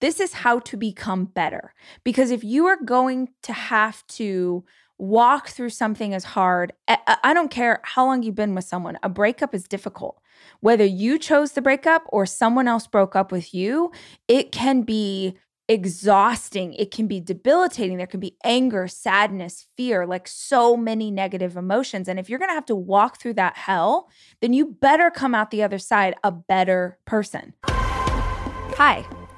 [0.00, 1.74] This is how to become better.
[2.04, 4.64] Because if you are going to have to
[4.98, 9.08] walk through something as hard, I don't care how long you've been with someone, a
[9.08, 10.20] breakup is difficult.
[10.60, 13.92] Whether you chose the breakup or someone else broke up with you,
[14.28, 15.36] it can be
[15.68, 16.74] exhausting.
[16.74, 17.96] It can be debilitating.
[17.96, 22.08] There can be anger, sadness, fear, like so many negative emotions.
[22.08, 24.08] And if you're going to have to walk through that hell,
[24.40, 27.54] then you better come out the other side a better person.
[27.64, 29.06] Hi,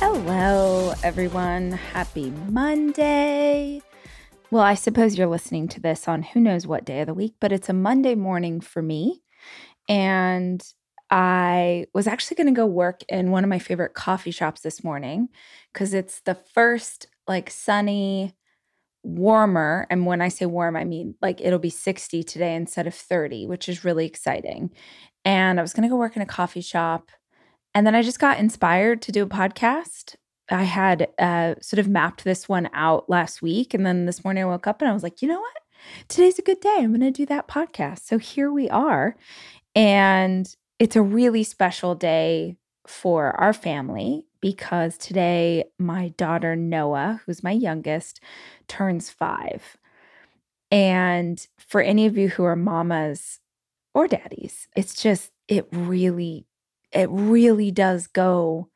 [0.00, 1.72] Hello, everyone.
[1.72, 3.82] Happy Monday.
[4.48, 7.34] Well, I suppose you're listening to this on who knows what day of the week,
[7.40, 9.24] but it's a Monday morning for me.
[9.88, 10.62] And
[11.10, 14.84] I was actually going to go work in one of my favorite coffee shops this
[14.84, 15.30] morning
[15.72, 18.36] because it's the first like sunny
[19.02, 19.88] warmer.
[19.90, 23.48] And when I say warm, I mean like it'll be 60 today instead of 30,
[23.48, 24.70] which is really exciting.
[25.24, 27.10] And I was going to go work in a coffee shop.
[27.78, 30.16] And then I just got inspired to do a podcast.
[30.50, 33.72] I had uh, sort of mapped this one out last week.
[33.72, 35.62] And then this morning I woke up and I was like, you know what?
[36.08, 36.78] Today's a good day.
[36.80, 38.00] I'm going to do that podcast.
[38.00, 39.14] So here we are.
[39.76, 47.44] And it's a really special day for our family because today my daughter Noah, who's
[47.44, 48.20] my youngest,
[48.66, 49.76] turns five.
[50.72, 53.38] And for any of you who are mamas
[53.94, 56.44] or daddies, it's just, it really,
[56.92, 58.68] it really does go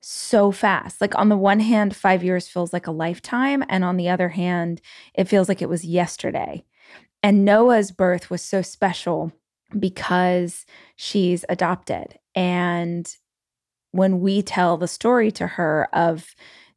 [0.00, 1.00] so fast.
[1.00, 3.64] Like on the one hand, five years feels like a lifetime.
[3.68, 4.80] And on the other hand,
[5.14, 6.64] it feels like it was yesterday.
[7.22, 9.32] And Noah's birth was so special
[9.78, 10.64] because
[10.96, 12.18] she's adopted.
[12.34, 13.12] And
[13.90, 16.34] when we tell the story to her of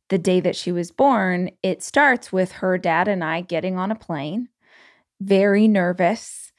[0.09, 3.91] the day that she was born, it starts with her dad and I getting on
[3.91, 4.49] a plane,
[5.21, 6.51] very nervous,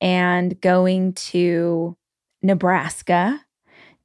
[0.00, 1.96] and going to
[2.42, 3.40] Nebraska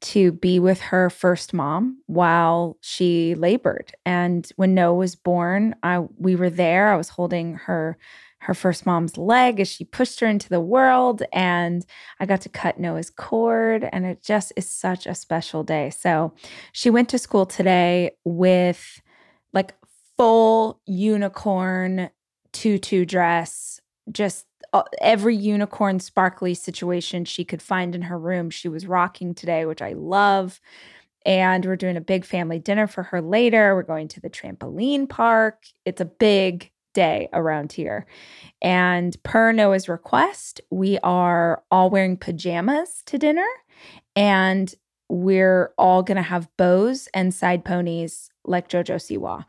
[0.02, 3.94] to be with her first mom while she labored.
[4.06, 6.90] And when Noah was born, I we were there.
[6.90, 7.98] I was holding her
[8.40, 11.24] her first mom's leg as she pushed her into the world.
[11.34, 11.86] And
[12.20, 13.90] I got to cut Noah's cord.
[13.92, 15.90] And it just is such a special day.
[15.90, 16.34] So
[16.72, 19.02] she went to school today with
[19.52, 19.74] like
[20.16, 22.12] full unicorn
[22.52, 23.82] tutu dress,
[24.12, 28.50] just Uh, every unicorn sparkly situation she could find in her room.
[28.50, 30.60] She was rocking today, which I love.
[31.26, 33.76] And we're doing a big family dinner for her later.
[33.76, 35.64] We're going to the trampoline park.
[35.84, 38.06] It's a big day around here.
[38.62, 43.48] And per Noah's request, we are all wearing pajamas to dinner
[44.16, 44.74] and
[45.10, 49.46] we're all going to have bows and side ponies like Jojo Siwa,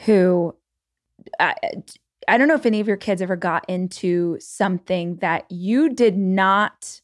[0.00, 0.54] who
[1.38, 1.54] I,
[2.28, 6.16] I don't know if any of your kids ever got into something that you did
[6.16, 7.00] not.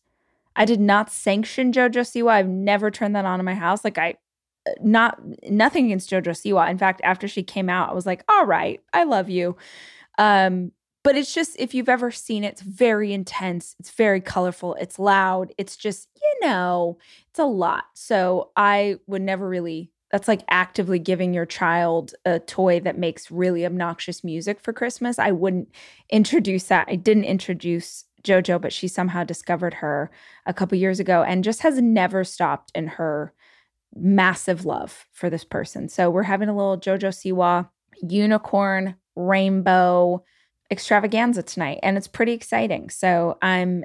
[0.57, 2.31] I did not sanction JoJo Siwa.
[2.31, 3.85] I've never turned that on in my house.
[3.85, 4.17] Like I
[4.81, 6.71] not nothing against Jojo Siwa.
[6.71, 9.57] In fact, after she came out, I was like, all right, I love you.
[10.19, 14.75] Um, but it's just if you've ever seen it, it's very intense, it's very colorful,
[14.81, 16.99] it's loud, it's just, you know,
[17.29, 17.85] it's a lot.
[17.93, 23.33] So I would never really that's like actively giving your child a toy that makes
[23.33, 25.19] really obnoxious music for Christmas.
[25.19, 25.73] I wouldn't
[26.09, 26.87] introduce that.
[26.89, 30.13] I didn't introduce JoJo, but she somehow discovered her
[30.47, 33.33] a couple years ago and just has never stopped in her
[33.93, 35.89] massive love for this person.
[35.89, 37.69] So we're having a little JoJo Siwa
[38.01, 40.23] unicorn rainbow
[40.71, 42.89] extravaganza tonight, and it's pretty exciting.
[42.89, 43.83] So I'm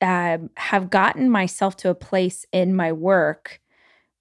[0.00, 3.60] uh, have gotten myself to a place in my work,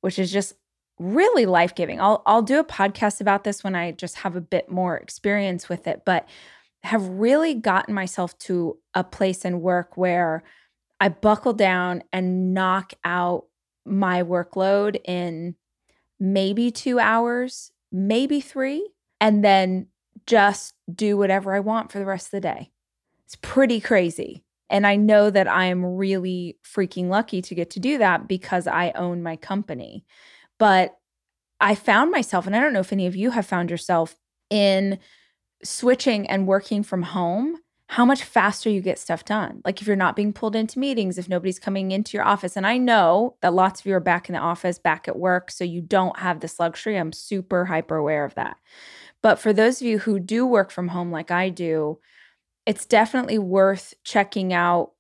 [0.02, 0.56] which is just
[1.00, 2.00] really life giving.
[2.00, 5.70] I'll I'll do a podcast about this when I just have a bit more experience
[5.70, 6.28] with it, but
[6.84, 10.44] have really gotten myself to a place in work where
[11.00, 13.46] I buckle down and knock out
[13.86, 15.56] my workload in
[16.20, 19.88] maybe two hours, maybe three, and then
[20.28, 22.72] just do whatever I want for the rest of the day.
[23.26, 24.44] It's pretty crazy.
[24.70, 28.68] And I know that I am really freaking lucky to get to do that because
[28.68, 30.06] I own my company.
[30.60, 30.96] But
[31.60, 34.16] I found myself, and I don't know if any of you have found yourself
[34.50, 35.00] in
[35.64, 37.58] switching and working from home,
[37.88, 39.62] how much faster you get stuff done.
[39.66, 42.56] Like if you're not being pulled into meetings, if nobody's coming into your office.
[42.56, 45.50] And I know that lots of you are back in the office, back at work,
[45.50, 46.98] so you don't have this luxury.
[46.98, 48.58] I'm super hyper aware of that.
[49.24, 51.98] But for those of you who do work from home like I do,
[52.68, 54.92] it's definitely worth checking out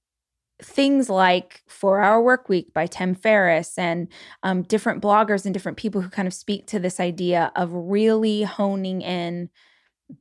[0.62, 4.08] things like Four Hour Work Week by Tim Ferriss and
[4.44, 8.44] um, different bloggers and different people who kind of speak to this idea of really
[8.44, 9.50] honing in,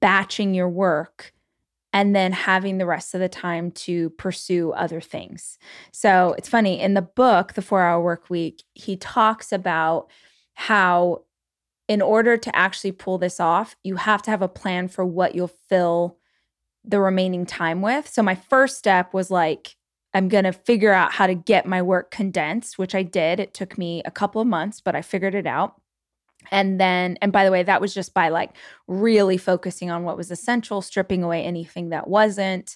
[0.00, 1.32] batching your work,
[1.92, 5.58] and then having the rest of the time to pursue other things.
[5.90, 10.08] So it's funny in the book, The Four Hour Work Week, he talks about
[10.54, 11.24] how
[11.88, 15.34] in order to actually pull this off, you have to have a plan for what
[15.34, 16.18] you'll fill
[16.84, 18.06] the remaining time with.
[18.06, 19.76] So my first step was like,
[20.18, 23.38] I'm going to figure out how to get my work condensed, which I did.
[23.38, 25.80] It took me a couple of months, but I figured it out.
[26.50, 28.56] And then, and by the way, that was just by like
[28.88, 32.74] really focusing on what was essential, stripping away anything that wasn't.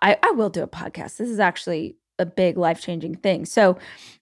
[0.00, 1.16] I, I will do a podcast.
[1.16, 3.46] This is actually a big life changing thing.
[3.46, 3.78] So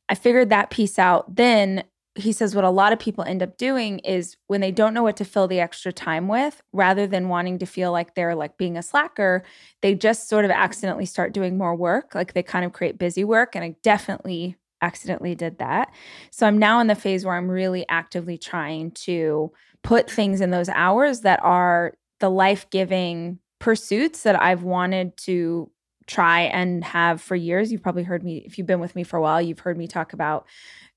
[0.09, 1.37] I figured that piece out.
[1.37, 1.85] Then
[2.17, 5.03] he says what a lot of people end up doing is when they don't know
[5.03, 8.57] what to fill the extra time with rather than wanting to feel like they're like
[8.57, 9.43] being a slacker
[9.83, 13.25] they just sort of accidentally start doing more work like they kind of create busy
[13.25, 15.93] work and i definitely accidentally did that.
[16.31, 19.51] So i'm now in the phase where i'm really actively trying to
[19.83, 25.71] put things in those hours that are the life-giving pursuits that i've wanted to
[26.07, 27.73] try and have for years.
[27.73, 29.87] You've probably heard me if you've been with me for a while you've heard me
[29.89, 30.47] talk about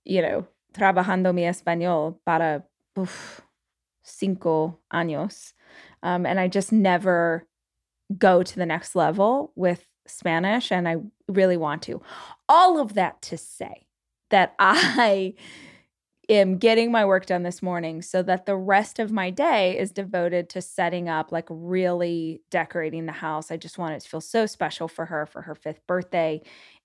[0.03, 0.45] you know
[0.77, 2.63] trabajando mi español para
[2.95, 3.41] uf,
[4.03, 5.53] cinco años.
[6.03, 7.47] Um, and I just never
[8.17, 10.97] go to the next level with Spanish, and I
[11.27, 12.01] really want to.
[12.47, 13.87] All of that to say
[14.29, 15.33] that I
[16.29, 19.91] am getting my work done this morning so that the rest of my day is
[19.91, 23.49] devoted to setting up, like really decorating the house.
[23.51, 26.41] I just want it to feel so special for her for her fifth birthday.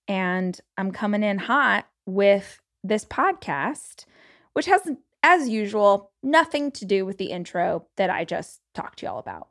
[0.08, 4.04] And I'm coming in hot with this podcast,
[4.52, 4.88] which has,
[5.22, 9.48] as usual, nothing to do with the intro that I just talked to y'all about.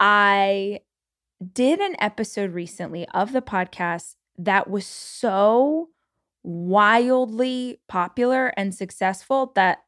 [0.00, 0.80] I
[1.52, 5.90] did an episode recently of the podcast that was so
[6.42, 9.78] wildly popular and successful that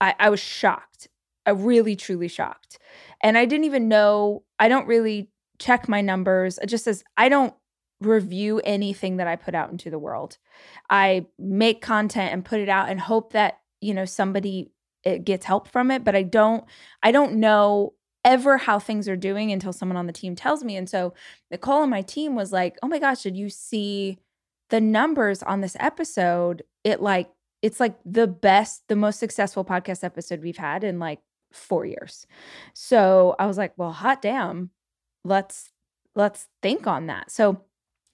[0.00, 1.08] I, I was shocked.
[1.46, 2.78] I really, truly shocked.
[3.22, 6.58] And I didn't even know, I don't really check my numbers.
[6.58, 7.54] It just says, I don't
[8.04, 10.38] review anything that I put out into the world.
[10.90, 14.70] I make content and put it out and hope that, you know, somebody
[15.04, 16.64] it gets help from it, but I don't
[17.02, 20.76] I don't know ever how things are doing until someone on the team tells me.
[20.76, 21.12] And so
[21.50, 24.18] Nicole and my team was like, "Oh my gosh, did you see
[24.70, 26.62] the numbers on this episode?
[26.84, 27.30] It like
[27.62, 31.20] it's like the best, the most successful podcast episode we've had in like
[31.52, 32.26] 4 years."
[32.74, 34.70] So, I was like, "Well, hot damn.
[35.24, 35.70] Let's
[36.14, 37.62] let's think on that." So,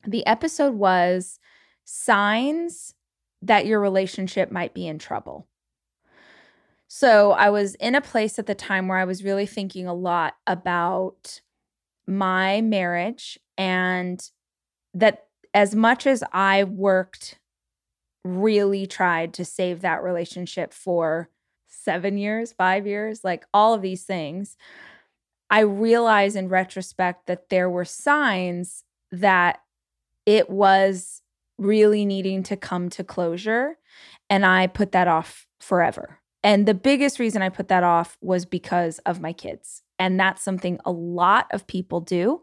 [0.07, 1.39] the episode was
[1.85, 2.95] signs
[3.43, 5.47] that your relationship might be in trouble.
[6.89, 9.95] So I was in a place at the time where I was really thinking a
[9.95, 11.41] lot about
[12.07, 14.21] my marriage and
[14.95, 17.39] that as much as I worked,
[18.25, 21.31] really tried to save that relationship for
[21.69, 24.57] seven years, five years, like all of these things,
[25.49, 29.61] I realize in retrospect that there were signs that
[30.27, 31.23] it was
[31.59, 33.77] really needing to come to closure.
[34.29, 36.19] And I put that off forever.
[36.43, 39.83] And the biggest reason I put that off was because of my kids.
[39.99, 42.43] And that's something a lot of people do.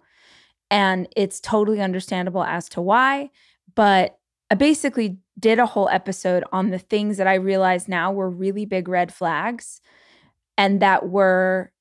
[0.69, 3.31] And it's totally understandable as to why.
[3.74, 4.19] But
[4.51, 8.65] I basically did a whole episode on the things that I realize now were really
[8.65, 9.81] big red flags
[10.57, 11.72] and that were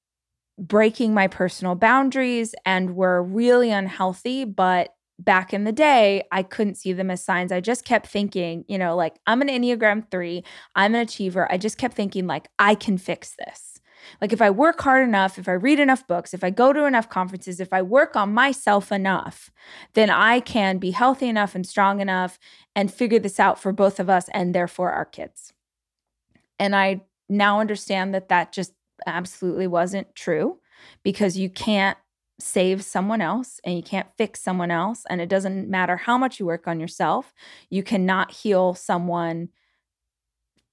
[0.59, 6.77] breaking my personal boundaries and were really unhealthy, but back in the day, I couldn't
[6.77, 7.53] see them as signs.
[7.53, 10.45] I just kept thinking, you know, like I'm an Enneagram 3,
[10.75, 11.51] I'm an achiever.
[11.51, 13.81] I just kept thinking like I can fix this.
[14.21, 16.85] Like if I work hard enough, if I read enough books, if I go to
[16.85, 19.51] enough conferences, if I work on myself enough,
[19.95, 22.39] then I can be healthy enough and strong enough
[22.75, 25.53] and figure this out for both of us and therefore our kids.
[26.59, 28.73] And I now understand that that just
[29.07, 30.59] absolutely wasn't true
[31.03, 31.99] because you can't
[32.39, 35.05] save someone else and you can't fix someone else.
[35.09, 37.33] And it doesn't matter how much you work on yourself,
[37.71, 39.49] you cannot heal someone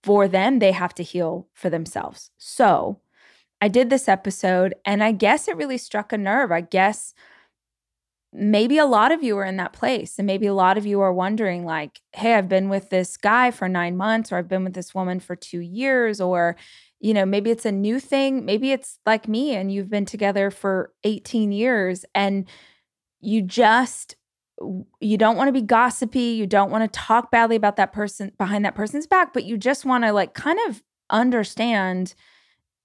[0.03, 0.59] for them.
[0.59, 2.31] They have to heal for themselves.
[2.37, 2.99] So
[3.61, 6.51] I did this episode and I guess it really struck a nerve.
[6.51, 7.13] I guess
[8.33, 10.99] maybe a lot of you are in that place and maybe a lot of you
[11.01, 14.63] are wondering like hey i've been with this guy for nine months or i've been
[14.63, 16.55] with this woman for two years or
[17.03, 20.49] you know maybe it's a new thing maybe it's like me and you've been together
[20.49, 22.47] for 18 years and
[23.21, 24.15] you just
[24.99, 28.31] you don't want to be gossipy you don't want to talk badly about that person
[28.37, 32.15] behind that person's back but you just want to like kind of understand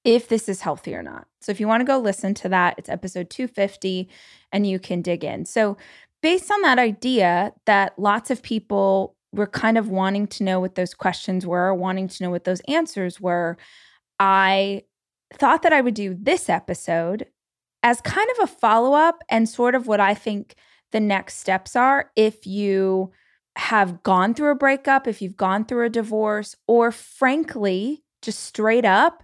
[0.04, 1.26] if this is healthy or not.
[1.40, 4.08] So if you want to go listen to that, it's episode 250
[4.52, 5.44] and you can dig in.
[5.44, 5.76] So
[6.22, 10.76] based on that idea that lots of people were kind of wanting to know what
[10.76, 13.58] those questions were, wanting to know what those answers were,
[14.18, 14.82] I
[15.34, 17.26] thought that I would do this episode
[17.82, 20.54] as kind of a follow up and sort of what I think
[20.90, 23.12] the next steps are if you
[23.56, 28.84] have gone through a breakup, if you've gone through a divorce, or frankly, just straight
[28.84, 29.22] up,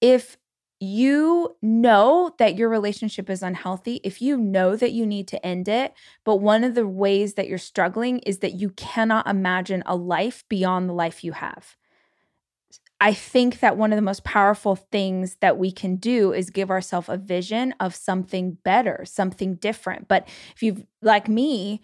[0.00, 0.36] if
[0.80, 5.68] you know that your relationship is unhealthy, if you know that you need to end
[5.68, 5.92] it,
[6.24, 10.44] but one of the ways that you're struggling is that you cannot imagine a life
[10.48, 11.76] beyond the life you have.
[13.00, 16.70] I think that one of the most powerful things that we can do is give
[16.70, 20.08] ourselves a vision of something better, something different.
[20.08, 21.80] But if you've, like me,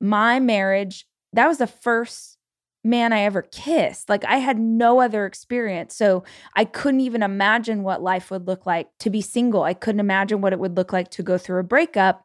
[0.00, 2.38] my marriage, that was the first
[2.82, 4.08] man I ever kissed.
[4.08, 5.94] Like I had no other experience.
[5.94, 9.64] So I couldn't even imagine what life would look like to be single.
[9.64, 12.24] I couldn't imagine what it would look like to go through a breakup.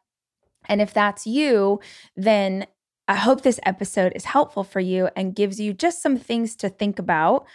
[0.68, 1.80] And if that's you,
[2.16, 2.66] then
[3.08, 6.68] I hope this episode is helpful for you and gives you just some things to
[6.68, 7.46] think about.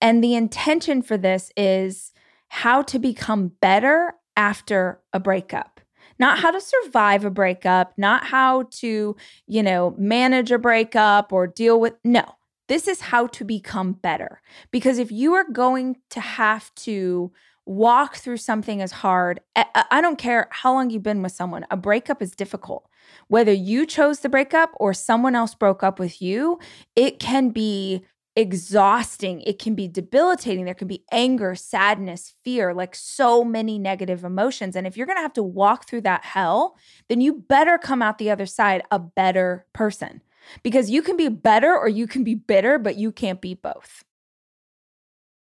[0.00, 2.12] And the intention for this is
[2.48, 5.76] how to become better after a breakup
[6.18, 11.46] not how to survive a breakup, not how to, you know, manage a breakup or
[11.46, 11.94] deal with.
[12.04, 12.24] No,
[12.68, 14.40] this is how to become better.
[14.70, 17.32] Because if you are going to have to
[17.64, 21.76] walk through something as hard, I don't care how long you've been with someone, a
[21.76, 22.88] breakup is difficult.
[23.28, 26.58] Whether you chose the breakup or someone else broke up with you,
[26.94, 28.04] it can be
[28.36, 29.40] exhausting.
[29.40, 30.66] It can be debilitating.
[30.66, 34.76] There can be anger, sadness, fear, like so many negative emotions.
[34.76, 36.76] And if you're going to have to walk through that hell,
[37.08, 40.22] then you better come out the other side a better person
[40.62, 44.04] because you can be better or you can be bitter, but you can't be both.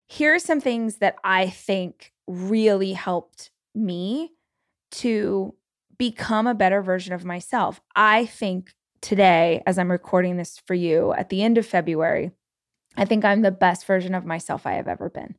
[0.08, 4.34] Here are some things that I think really helped me
[4.92, 5.56] to
[5.98, 7.82] become a better version of myself.
[7.96, 8.72] I think
[9.02, 12.32] today, as I'm recording this for you at the end of February,
[12.96, 15.36] I think I'm the best version of myself I have ever been.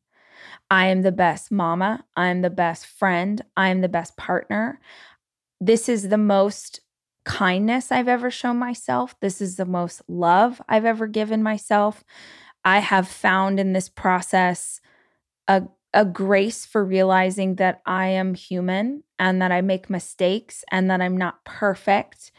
[0.71, 2.05] I am the best mama.
[2.17, 3.41] I'm the best friend.
[3.57, 4.81] I'm the best partner.
[5.61, 6.81] This is the most
[7.25, 9.19] kindness I've ever shown myself.
[9.21, 12.05] This is the most love I've ever given myself.
[12.65, 14.81] I have found in this process
[15.49, 20.91] a, a grace for realizing that I am human and that I make mistakes and
[20.91, 22.33] that I'm not perfect.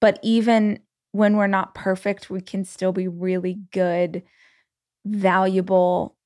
[0.00, 0.80] But even
[1.12, 4.22] when we're not perfect, we can still be really good
[5.04, 6.16] valuable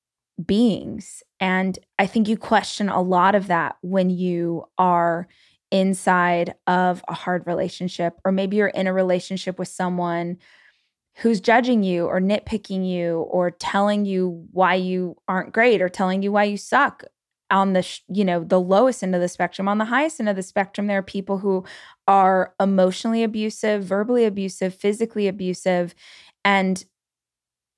[0.45, 1.23] beings.
[1.41, 5.29] And I think you question a lot of that when you are
[5.71, 10.39] inside of a hard relationship, or maybe you're in a relationship with someone
[11.17, 16.23] who's judging you or nitpicking you or telling you why you aren't great or telling
[16.23, 17.05] you why you suck
[17.51, 20.37] on the you know the lowest end of the spectrum on the highest end of
[20.37, 21.65] the spectrum there are people who
[22.07, 25.95] are emotionally abusive verbally abusive physically abusive
[26.45, 26.85] and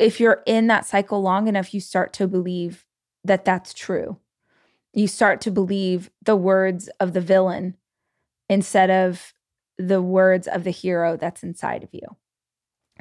[0.00, 2.86] if you're in that cycle long enough, you start to believe
[3.22, 4.18] that that's true.
[4.94, 7.76] You start to believe the words of the villain
[8.48, 9.34] instead of
[9.78, 12.16] the words of the hero that's inside of you.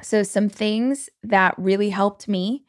[0.02, 2.64] So, some things that really helped me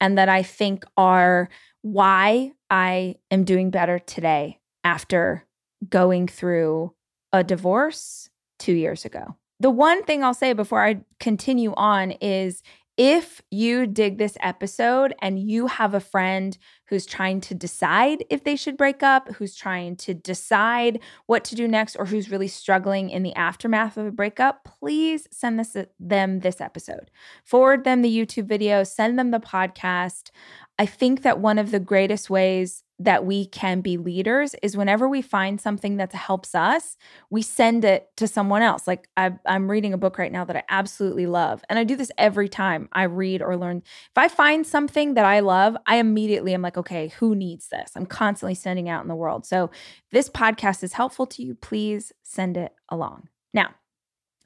[0.00, 1.48] and that I think are
[1.82, 5.44] why I am doing better today after
[5.88, 6.94] going through
[7.32, 9.36] a divorce two years ago.
[9.58, 12.62] The one thing I'll say before I continue on is
[12.96, 16.56] if you dig this episode and you have a friend
[16.88, 21.54] who's trying to decide if they should break up, who's trying to decide what to
[21.54, 25.76] do next, or who's really struggling in the aftermath of a breakup, please send this,
[26.00, 27.10] them this episode.
[27.44, 30.30] Forward them the YouTube video, send them the podcast.
[30.78, 35.06] I think that one of the greatest ways that we can be leaders is whenever
[35.06, 36.96] we find something that helps us,
[37.28, 38.86] we send it to someone else.
[38.86, 41.62] Like I, am reading a book right now that I absolutely love.
[41.68, 43.82] And I do this every time I read or learn.
[43.84, 47.92] If I find something that I love, I immediately am like, okay, who needs this?
[47.94, 49.44] I'm constantly sending out in the world.
[49.44, 49.70] So
[50.10, 51.54] this podcast is helpful to you.
[51.54, 53.28] Please send it along.
[53.52, 53.74] Now,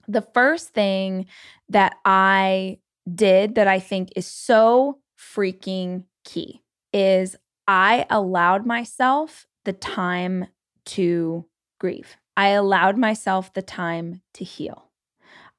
[0.08, 1.26] the first thing
[1.68, 2.78] that I
[3.12, 7.36] did that I think is so freaking key is
[7.72, 10.48] I allowed myself the time
[10.86, 11.46] to
[11.78, 12.16] grieve.
[12.36, 14.90] I allowed myself the time to heal.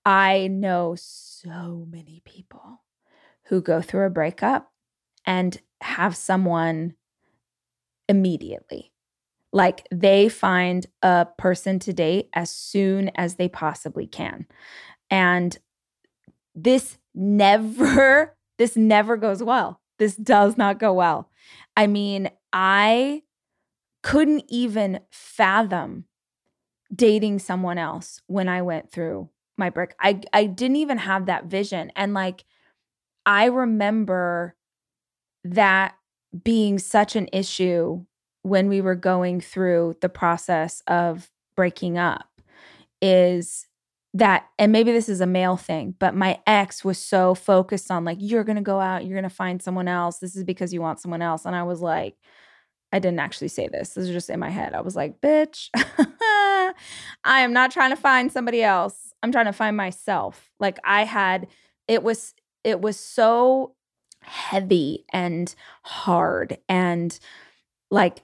[0.05, 2.83] I know so many people
[3.43, 4.73] who go through a breakup
[5.25, 6.95] and have someone
[8.09, 8.91] immediately.
[9.53, 14.47] Like they find a person to date as soon as they possibly can.
[15.09, 15.57] And
[16.53, 19.79] this never this never goes well.
[19.97, 21.30] This does not go well.
[21.75, 23.23] I mean, I
[24.03, 26.05] couldn't even fathom
[26.93, 29.93] dating someone else when I went through my break.
[29.99, 32.43] I I didn't even have that vision and like
[33.25, 34.55] I remember
[35.43, 35.95] that
[36.43, 38.05] being such an issue
[38.43, 42.27] when we were going through the process of breaking up
[43.01, 43.67] is
[44.13, 48.03] that and maybe this is a male thing but my ex was so focused on
[48.03, 50.73] like you're going to go out you're going to find someone else this is because
[50.73, 52.15] you want someone else and i was like
[52.91, 55.69] i didn't actually say this this is just in my head i was like bitch
[55.75, 56.73] i
[57.23, 61.47] am not trying to find somebody else i'm trying to find myself like i had
[61.87, 62.33] it was
[62.65, 63.75] it was so
[64.23, 67.17] heavy and hard and
[67.89, 68.23] like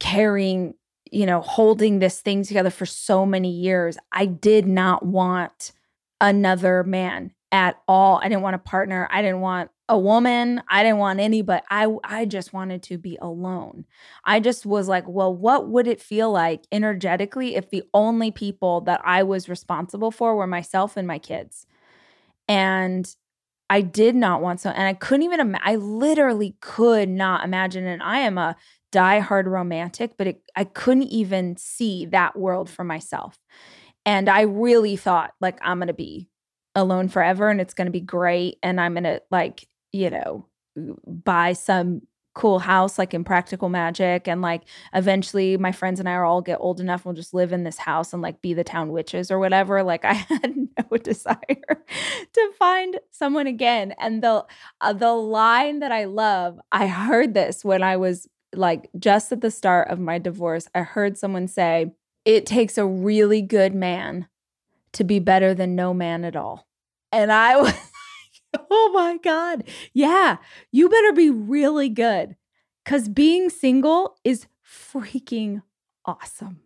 [0.00, 0.74] carrying
[1.12, 3.98] you know, holding this thing together for so many years.
[4.12, 5.72] I did not want
[6.20, 8.18] another man at all.
[8.22, 9.08] I didn't want a partner.
[9.10, 10.62] I didn't want a woman.
[10.68, 11.62] I didn't want anybody.
[11.70, 13.86] I I just wanted to be alone.
[14.24, 18.82] I just was like, well, what would it feel like energetically if the only people
[18.82, 21.66] that I was responsible for were myself and my kids?
[22.46, 23.14] And
[23.70, 27.86] I did not want so and I couldn't even Im- I literally could not imagine
[27.86, 28.56] and I am a
[28.92, 33.38] die-hard romantic, but it, I couldn't even see that world for myself.
[34.06, 36.28] And I really thought, like, I'm going to be
[36.74, 38.58] alone forever and it's going to be great.
[38.62, 40.46] And I'm going to, like, you know,
[41.06, 42.02] buy some
[42.38, 44.62] cool house like in practical magic and like
[44.94, 47.78] eventually my friends and I are all get old enough we'll just live in this
[47.78, 51.36] house and like be the town witches or whatever like I had no desire
[52.32, 54.46] to find someone again and the
[54.80, 59.40] uh, the line that I love I heard this when I was like just at
[59.40, 61.92] the start of my divorce, I heard someone say,
[62.24, 64.28] it takes a really good man
[64.92, 66.66] to be better than no man at all.
[67.12, 69.64] And I was like, oh my God.
[69.92, 70.38] Yeah,
[70.72, 72.36] you better be really good
[72.84, 75.62] because being single is freaking
[76.04, 76.60] awesome.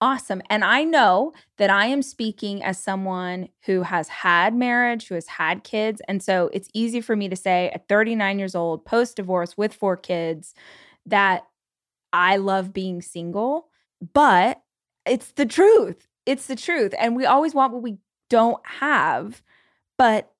[0.00, 0.42] Awesome.
[0.50, 5.26] And I know that I am speaking as someone who has had marriage, who has
[5.26, 6.02] had kids.
[6.06, 9.72] And so it's easy for me to say at 39 years old, post divorce with
[9.72, 10.54] four kids,
[11.06, 11.44] that
[12.12, 13.68] I love being single,
[14.12, 14.62] but
[15.04, 16.08] it's the truth.
[16.24, 16.94] It's the truth.
[16.98, 19.42] And we always want what we don't have.
[19.96, 20.32] But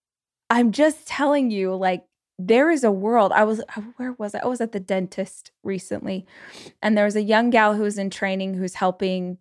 [0.51, 2.05] I'm just telling you, like,
[2.39, 3.33] there is a world.
[3.33, 4.41] I was, uh, where was I?
[4.41, 6.27] I was at the dentist recently.
[6.83, 9.39] And there was a young gal who was in training who's helping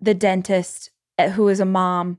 [0.00, 2.18] the dentist eh, who is a mom.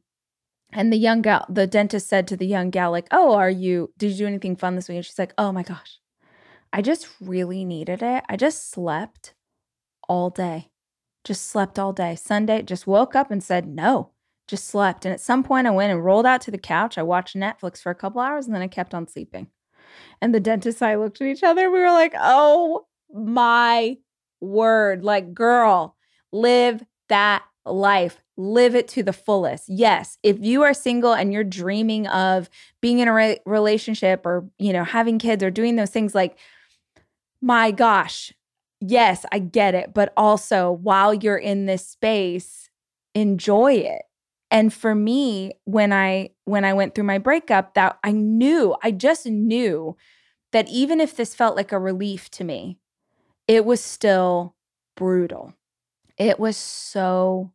[0.73, 3.93] And the young gal, the dentist said to the young gal, like, Oh, are you,
[3.97, 4.97] did you do anything fun this week?
[4.97, 5.99] And she's like, Oh my gosh,
[6.73, 8.23] I just really needed it.
[8.27, 9.33] I just slept
[10.07, 10.69] all day.
[11.23, 12.15] Just slept all day.
[12.15, 14.11] Sunday, just woke up and said no,
[14.47, 15.05] just slept.
[15.05, 16.97] And at some point, I went and rolled out to the couch.
[16.97, 19.47] I watched Netflix for a couple hours and then I kept on sleeping.
[20.21, 21.69] And the dentist and I looked at each other.
[21.69, 23.97] We were like, oh my
[24.39, 25.03] word.
[25.03, 25.95] Like, girl,
[26.31, 28.21] live that life.
[28.37, 29.65] Live it to the fullest.
[29.67, 32.49] Yes, if you are single and you're dreaming of
[32.81, 36.37] being in a re- relationship or, you know, having kids or doing those things, like
[37.47, 38.33] my gosh,
[38.81, 39.93] yes, I get it.
[39.93, 42.69] But also, while you're in this space,
[43.15, 44.01] enjoy it.
[44.51, 48.91] And for me, when I when I went through my breakup, that I knew, I
[48.91, 49.95] just knew
[50.51, 52.79] that even if this felt like a relief to me,
[53.47, 54.55] it was still
[54.97, 55.53] brutal.
[56.17, 57.53] It was so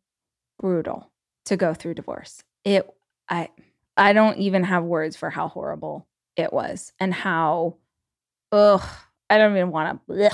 [0.59, 1.11] brutal
[1.45, 2.43] to go through divorce.
[2.65, 2.89] It
[3.29, 3.49] I
[3.95, 7.75] I don't even have words for how horrible it was and how
[8.51, 8.83] ugh
[9.33, 10.31] I don't even want to,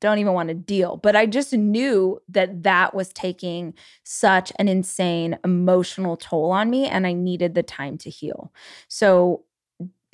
[0.00, 0.96] don't even want to deal.
[0.96, 6.86] But I just knew that that was taking such an insane emotional toll on me
[6.86, 8.52] and I needed the time to heal.
[8.88, 9.44] So,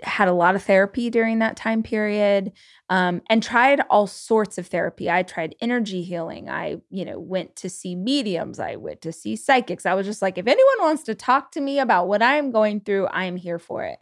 [0.02, 2.52] had a lot of therapy during that time period
[2.90, 5.10] um, and tried all sorts of therapy.
[5.10, 6.50] I tried energy healing.
[6.50, 8.60] I you know went to see mediums.
[8.60, 9.86] I went to see psychics.
[9.86, 12.80] I was just like if anyone wants to talk to me about what i'm going
[12.80, 13.98] through i am here for it.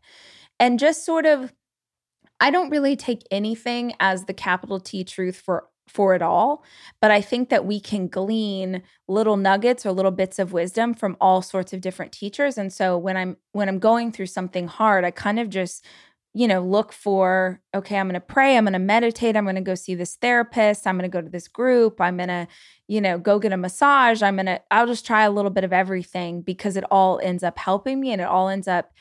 [0.58, 1.52] And just sort of
[2.40, 6.64] I don't really take anything as the capital T truth for for it all,
[7.00, 11.14] but I think that we can glean little nuggets or little bits of wisdom from
[11.20, 12.56] all sorts of different teachers.
[12.56, 15.84] And so when I'm when I'm going through something hard, I kind of just
[16.36, 19.54] you know, look for, okay, I'm going to pray, I'm going to meditate, I'm going
[19.54, 22.48] to go see this therapist, I'm going to go to this group, I'm going to,
[22.88, 25.62] you know, go get a massage, I'm going to, I'll just try a little bit
[25.62, 28.92] of everything because it all ends up helping me and it all ends up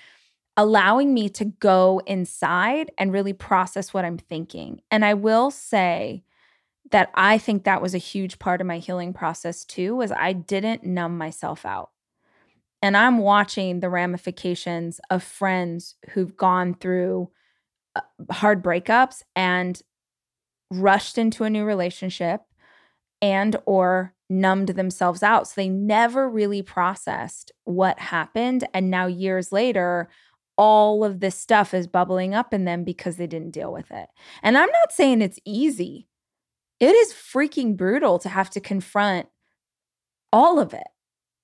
[0.55, 4.81] allowing me to go inside and really process what I'm thinking.
[4.91, 6.23] And I will say
[6.91, 10.33] that I think that was a huge part of my healing process too was I
[10.33, 11.89] didn't numb myself out.
[12.81, 17.31] And I'm watching the ramifications of friends who've gone through
[17.95, 19.81] uh, hard breakups and
[20.69, 22.41] rushed into a new relationship
[23.21, 29.51] and or numbed themselves out so they never really processed what happened and now years
[29.51, 30.09] later
[30.57, 34.09] all of this stuff is bubbling up in them because they didn't deal with it.
[34.41, 36.07] And I'm not saying it's easy.
[36.79, 39.27] It is freaking brutal to have to confront
[40.31, 40.87] all of it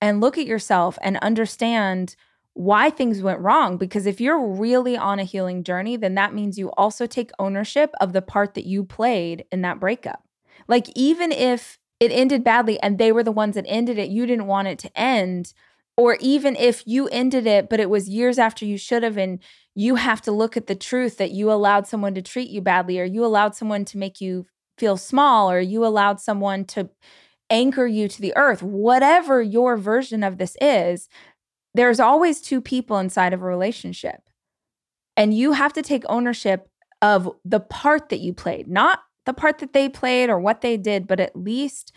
[0.01, 2.15] and look at yourself and understand
[2.53, 3.77] why things went wrong.
[3.77, 7.93] Because if you're really on a healing journey, then that means you also take ownership
[8.01, 10.23] of the part that you played in that breakup.
[10.67, 14.25] Like, even if it ended badly and they were the ones that ended it, you
[14.25, 15.53] didn't want it to end
[15.99, 19.39] or even if you ended it but it was years after you should have and
[19.75, 22.99] you have to look at the truth that you allowed someone to treat you badly
[22.99, 24.45] or you allowed someone to make you
[24.77, 26.89] feel small or you allowed someone to
[27.49, 31.09] anchor you to the earth whatever your version of this is
[31.73, 34.21] there's always two people inside of a relationship.
[35.15, 36.69] And you have to take ownership
[37.01, 40.75] of the part that you played not the part that they played or what they
[40.75, 41.93] did but at least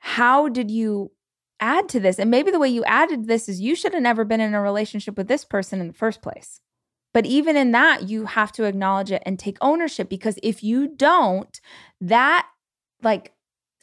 [0.00, 1.12] how did you
[1.60, 2.18] add to this.
[2.18, 4.60] And maybe the way you added this is you should have never been in a
[4.60, 6.60] relationship with this person in the first place.
[7.14, 10.88] But even in that, you have to acknowledge it and take ownership because if you
[10.88, 11.60] don't,
[12.00, 12.46] that
[13.02, 13.32] like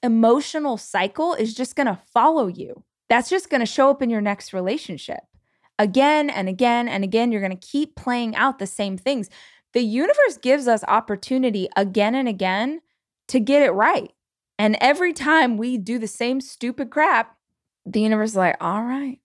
[0.04, 2.84] emotional cycle is just going to follow you.
[3.10, 5.22] That's just going to show up in your next relationship.
[5.78, 9.30] Again and again and again, you're going to keep playing out the same things.
[9.74, 12.82] The universe gives us opportunity again and again
[13.28, 14.14] to get it right.
[14.58, 17.36] And every time we do the same stupid crap,
[17.86, 19.20] the universe is like, all right,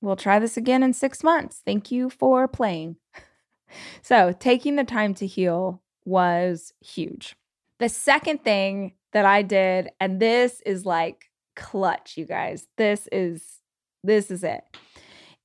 [0.00, 1.62] we'll try this again in six months.
[1.64, 2.96] Thank you for playing.
[4.02, 7.36] so, taking the time to heal was huge.
[7.78, 12.66] The second thing that I did, and this is like clutch, you guys.
[12.76, 13.58] This is
[14.04, 14.64] this is it.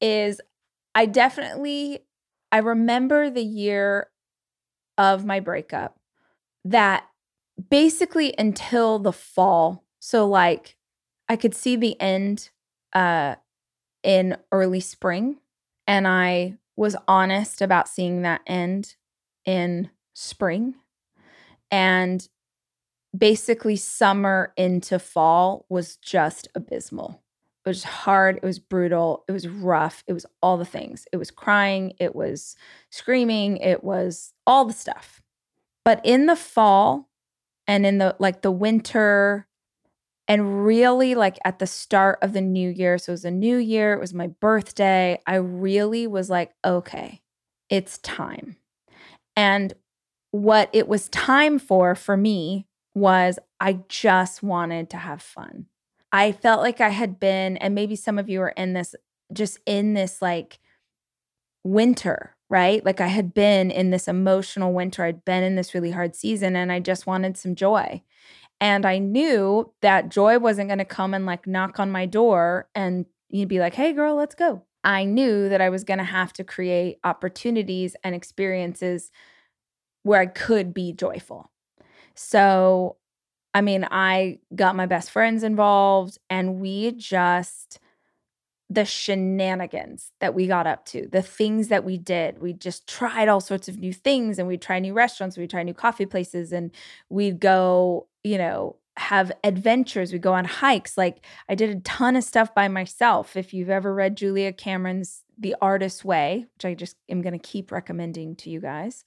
[0.02, 0.42] Is
[0.96, 2.00] I definitely
[2.52, 4.10] I remember the year
[4.98, 6.00] of my breakup
[6.66, 7.06] that
[7.70, 9.84] basically until the fall.
[10.00, 10.76] So like
[11.30, 12.50] I could see the end
[12.94, 13.36] uh,
[14.04, 15.38] in early spring.
[15.86, 18.96] And I was honest about seeing that end
[19.46, 20.76] in spring.
[21.72, 22.28] And
[23.18, 27.22] basically, summer into fall was just abysmal.
[27.66, 28.38] It was hard.
[28.38, 29.26] It was brutal.
[29.28, 30.04] It was rough.
[30.08, 31.06] It was all the things.
[31.12, 31.94] It was crying.
[32.00, 32.56] It was
[32.90, 33.58] screaming.
[33.58, 35.22] It was all the stuff.
[35.84, 37.10] But in the fall
[37.68, 39.47] and in the like the winter
[40.28, 43.58] and really, like at the start of the new year, so it was a new
[43.58, 47.22] year, it was my birthday, I really was like, okay,
[47.70, 48.58] it's time.
[49.36, 49.74] And
[50.32, 55.68] what it was time for for me was I just wanted to have fun.
[56.12, 58.96] I felt like I had been, and maybe some of you are in this,
[59.34, 60.60] just in this like
[61.64, 62.84] winter, right?
[62.84, 65.04] Like I had been in this emotional winter.
[65.04, 68.02] I'd been in this really hard season and I just wanted some joy.
[68.60, 72.68] And I knew that joy wasn't going to come and like knock on my door
[72.74, 74.64] and you'd be like, hey, girl, let's go.
[74.84, 79.12] I knew that I was going to have to create opportunities and experiences
[80.04, 81.52] where I could be joyful.
[82.16, 82.98] So,
[83.54, 87.80] I mean, I got my best friends involved and we just,
[88.70, 92.40] the shenanigans that we got up to, the things that we did.
[92.40, 95.64] We just tried all sorts of new things and we'd try new restaurants, we'd try
[95.64, 96.72] new coffee places, and
[97.10, 100.12] we'd go you know, have adventures.
[100.12, 100.98] We go on hikes.
[100.98, 103.38] Like I did a ton of stuff by myself.
[103.38, 107.48] If you've ever read Julia Cameron's The Artist's Way, which I just am going to
[107.48, 109.06] keep recommending to you guys,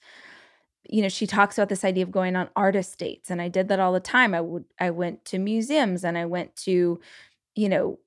[0.89, 3.29] you know, she talks about this idea of going on artist dates.
[3.29, 4.33] And I did that all the time.
[4.33, 6.99] I would, I went to museums and I went to,
[7.55, 7.99] you know,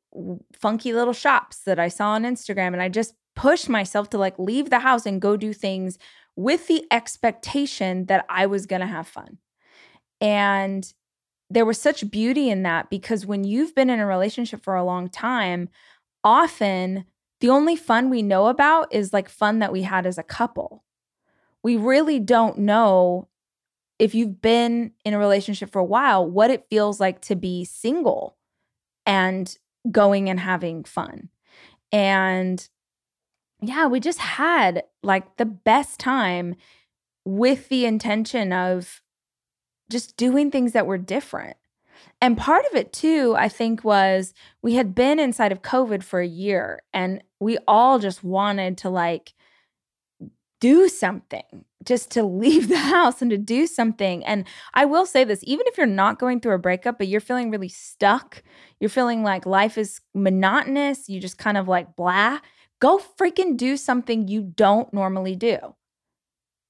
[0.52, 2.72] funky little shops that I saw on Instagram.
[2.72, 5.98] And I just pushed myself to like leave the house and go do things
[6.34, 9.38] with the expectation that I was going to have fun.
[10.20, 10.92] And
[11.54, 14.84] there was such beauty in that because when you've been in a relationship for a
[14.84, 15.68] long time,
[16.24, 17.04] often
[17.40, 20.84] the only fun we know about is like fun that we had as a couple.
[21.62, 23.28] We really don't know
[24.00, 27.64] if you've been in a relationship for a while what it feels like to be
[27.64, 28.36] single
[29.06, 29.56] and
[29.90, 31.28] going and having fun.
[31.92, 32.68] And
[33.60, 36.56] yeah, we just had like the best time
[37.24, 39.03] with the intention of
[39.90, 41.56] just doing things that were different.
[42.20, 46.20] And part of it too, I think, was we had been inside of COVID for
[46.20, 49.34] a year and we all just wanted to like
[50.60, 54.24] do something, just to leave the house and to do something.
[54.24, 57.20] And I will say this even if you're not going through a breakup, but you're
[57.20, 58.42] feeling really stuck,
[58.80, 62.38] you're feeling like life is monotonous, you just kind of like blah,
[62.80, 65.74] go freaking do something you don't normally do.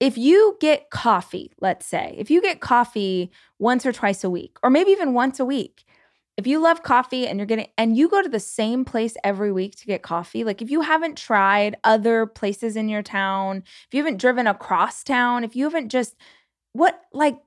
[0.05, 4.59] If you get coffee, let's say, if you get coffee once or twice a week,
[4.63, 5.85] or maybe even once a week,
[6.37, 9.53] if you love coffee and you're getting and you go to the same place every
[9.53, 13.95] week to get coffee like if you haven't tried other places in your town if
[13.95, 16.17] you haven't driven across town if you haven't just
[16.73, 17.39] what like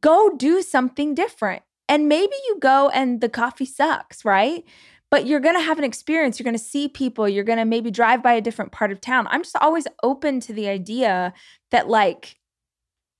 [0.00, 1.62] go do something different.
[1.88, 4.64] And maybe you go and the coffee sucks right
[5.10, 7.64] but you're going to have an experience you're going to see people you're going to
[7.64, 11.32] maybe drive by a different part of town i'm just always open to the idea
[11.70, 12.36] that like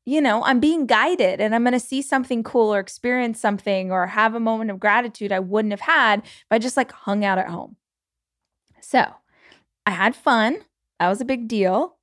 [0.07, 3.92] you know, I'm being guided and I'm going to see something cool or experience something
[3.92, 7.24] or have a moment of gratitude I wouldn't have had if I just like hung
[7.24, 7.76] out at home.
[8.81, 9.07] So
[9.87, 10.59] I had fun.
[10.98, 11.96] That was a big deal.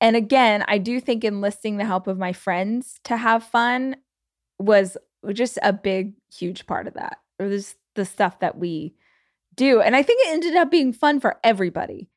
[0.00, 3.96] And again, I do think enlisting the help of my friends to have fun
[4.58, 4.96] was
[5.32, 7.18] just a big, huge part of that.
[7.38, 8.94] It was the stuff that we
[9.56, 9.80] do.
[9.80, 12.08] And I think it ended up being fun for everybody.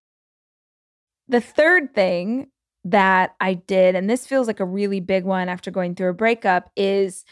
[1.28, 2.47] The third thing
[2.86, 6.13] that I did, and this feels like a really big one after going through a
[6.13, 7.26] breakup, is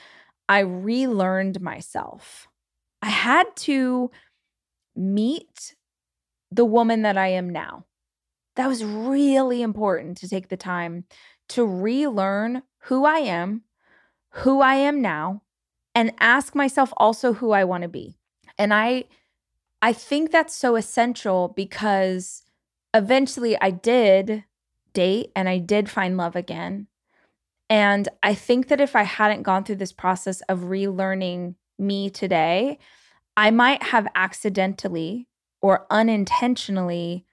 [0.50, 2.48] I relearned myself.
[3.02, 4.12] I had to
[4.96, 5.76] meet
[6.52, 7.86] the woman that I am now.
[8.56, 11.06] That was really important to take the time
[11.50, 13.64] to relearn who I am,
[14.30, 15.42] who I am now,
[15.94, 18.16] and ask myself also who I want to be.
[18.58, 19.06] And I
[19.86, 22.42] I think that's so essential because
[22.96, 24.44] eventually I did
[24.94, 26.88] date and I did find love again.
[27.70, 32.80] And I think that if I hadn't gone through this process of relearning me today,
[33.38, 35.28] I might have accidentally
[35.62, 37.24] or unintentionally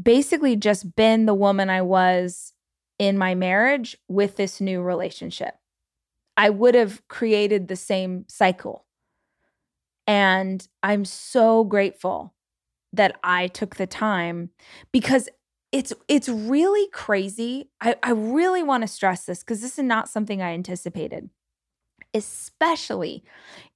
[0.00, 2.52] basically just been the woman I was
[2.96, 5.56] in my marriage with this new relationship.
[6.36, 8.85] I would have created the same cycle.
[10.06, 12.34] And I'm so grateful
[12.92, 14.50] that I took the time
[14.92, 15.28] because
[15.72, 17.70] it's it's really crazy.
[17.80, 21.28] I, I really want to stress this because this is not something I anticipated.
[22.14, 23.24] Especially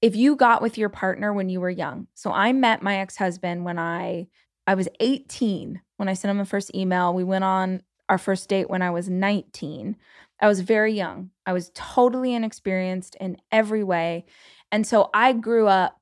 [0.00, 2.06] if you got with your partner when you were young.
[2.14, 4.28] So I met my ex-husband when I
[4.66, 7.12] I was 18 when I sent him the first email.
[7.12, 9.96] We went on our first date when I was 19.
[10.40, 11.30] I was very young.
[11.44, 14.24] I was totally inexperienced in every way.
[14.72, 15.99] And so I grew up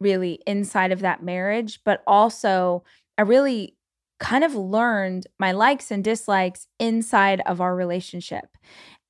[0.00, 2.84] really inside of that marriage, but also
[3.16, 3.76] I really
[4.20, 8.56] kind of learned my likes and dislikes inside of our relationship.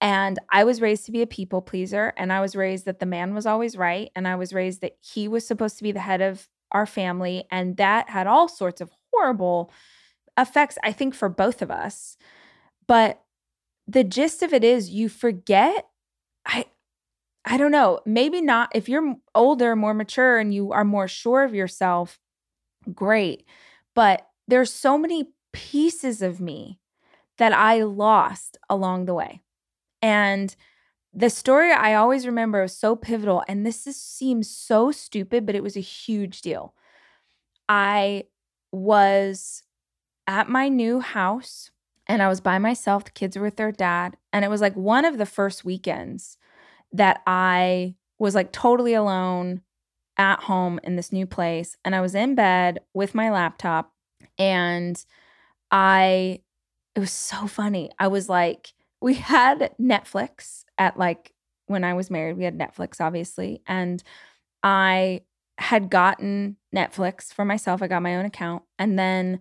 [0.01, 3.07] And I was raised to be a people pleaser, and I was raised that the
[3.07, 6.01] man was always right, and I was raised that he was supposed to be the
[6.01, 7.45] head of our family.
[7.51, 9.71] And that had all sorts of horrible
[10.37, 12.17] effects, I think, for both of us.
[12.87, 13.23] But
[13.87, 15.87] the gist of it is you forget.
[16.45, 16.67] I,
[17.45, 18.71] I don't know, maybe not.
[18.75, 22.19] If you're older, more mature, and you are more sure of yourself,
[22.95, 23.45] great.
[23.95, 26.81] But there's so many pieces of me
[27.39, 29.43] that I lost along the way.
[30.01, 30.55] And
[31.13, 33.45] the story I always remember was so pivotal.
[33.47, 36.75] And this is, seems so stupid, but it was a huge deal.
[37.69, 38.25] I
[38.73, 39.63] was
[40.27, 41.71] at my new house
[42.07, 43.05] and I was by myself.
[43.05, 44.17] The kids were with their dad.
[44.33, 46.37] And it was like one of the first weekends
[46.95, 49.61] that I was like totally alone
[50.17, 51.77] at home in this new place.
[51.85, 53.93] And I was in bed with my laptop
[54.39, 55.05] and
[55.71, 56.41] I,
[56.95, 57.91] it was so funny.
[57.99, 61.33] I was like, we had Netflix at like
[61.67, 63.63] when I was married, we had Netflix, obviously.
[63.67, 64.03] And
[64.63, 65.23] I
[65.59, 67.83] had gotten Netflix for myself.
[67.83, 68.63] I got my own account.
[68.79, 69.41] And then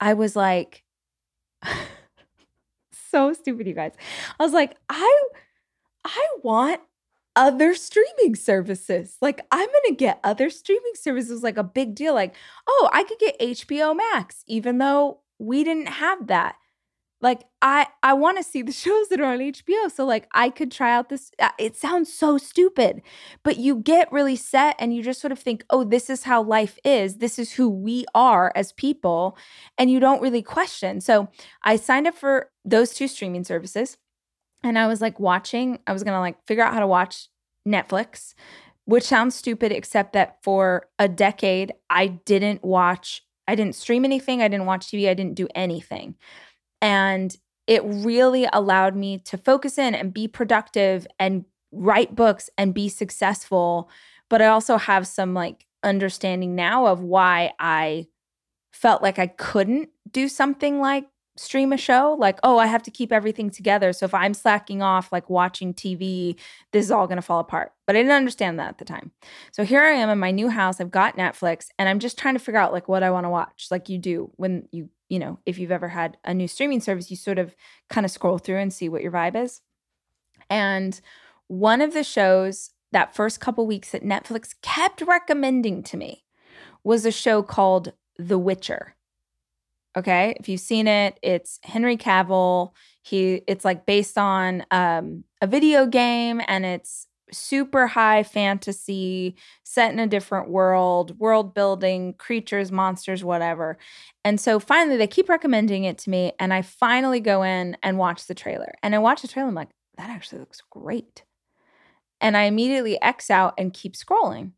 [0.00, 0.82] I was like,
[3.10, 3.92] so stupid, you guys.
[4.38, 5.24] I was like, I
[6.04, 6.80] I want
[7.36, 9.16] other streaming services.
[9.20, 12.14] Like, I'm going to get other streaming services like a big deal.
[12.14, 12.34] Like,
[12.66, 16.56] oh, I could get HBO Max, even though we didn't have that.
[17.22, 19.90] Like, I I want to see the shows that are on HBO.
[19.90, 21.30] So, like, I could try out this.
[21.38, 23.02] Uh, it sounds so stupid,
[23.42, 26.42] but you get really set and you just sort of think, oh, this is how
[26.42, 27.18] life is.
[27.18, 29.36] This is who we are as people.
[29.76, 31.00] And you don't really question.
[31.00, 31.28] So,
[31.62, 33.98] I signed up for those two streaming services
[34.62, 37.28] and I was like watching, I was gonna like figure out how to watch
[37.66, 38.34] Netflix,
[38.84, 44.42] which sounds stupid, except that for a decade, I didn't watch, I didn't stream anything,
[44.42, 46.16] I didn't watch TV, I didn't do anything.
[46.82, 52.74] And it really allowed me to focus in and be productive and write books and
[52.74, 53.88] be successful.
[54.28, 58.06] But I also have some like understanding now of why I
[58.72, 61.06] felt like I couldn't do something like
[61.40, 64.82] stream a show like oh i have to keep everything together so if i'm slacking
[64.82, 66.36] off like watching tv
[66.72, 67.72] this is all going to fall apart.
[67.86, 69.10] But i didn't understand that at the time.
[69.50, 72.34] So here i am in my new house i've got netflix and i'm just trying
[72.34, 75.18] to figure out like what i want to watch like you do when you you
[75.18, 77.56] know if you've ever had a new streaming service you sort of
[77.88, 79.62] kind of scroll through and see what your vibe is.
[80.50, 81.00] And
[81.46, 86.24] one of the shows that first couple weeks that netflix kept recommending to me
[86.84, 88.94] was a show called the witcher
[89.96, 90.36] Okay.
[90.38, 92.72] If you've seen it, it's Henry Cavill.
[93.02, 99.92] He it's like based on um, a video game and it's super high fantasy, set
[99.92, 103.78] in a different world, world building, creatures, monsters, whatever.
[104.24, 106.32] And so finally they keep recommending it to me.
[106.38, 108.72] And I finally go in and watch the trailer.
[108.82, 111.24] And I watch the trailer, I'm like, that actually looks great.
[112.20, 114.52] And I immediately X out and keep scrolling.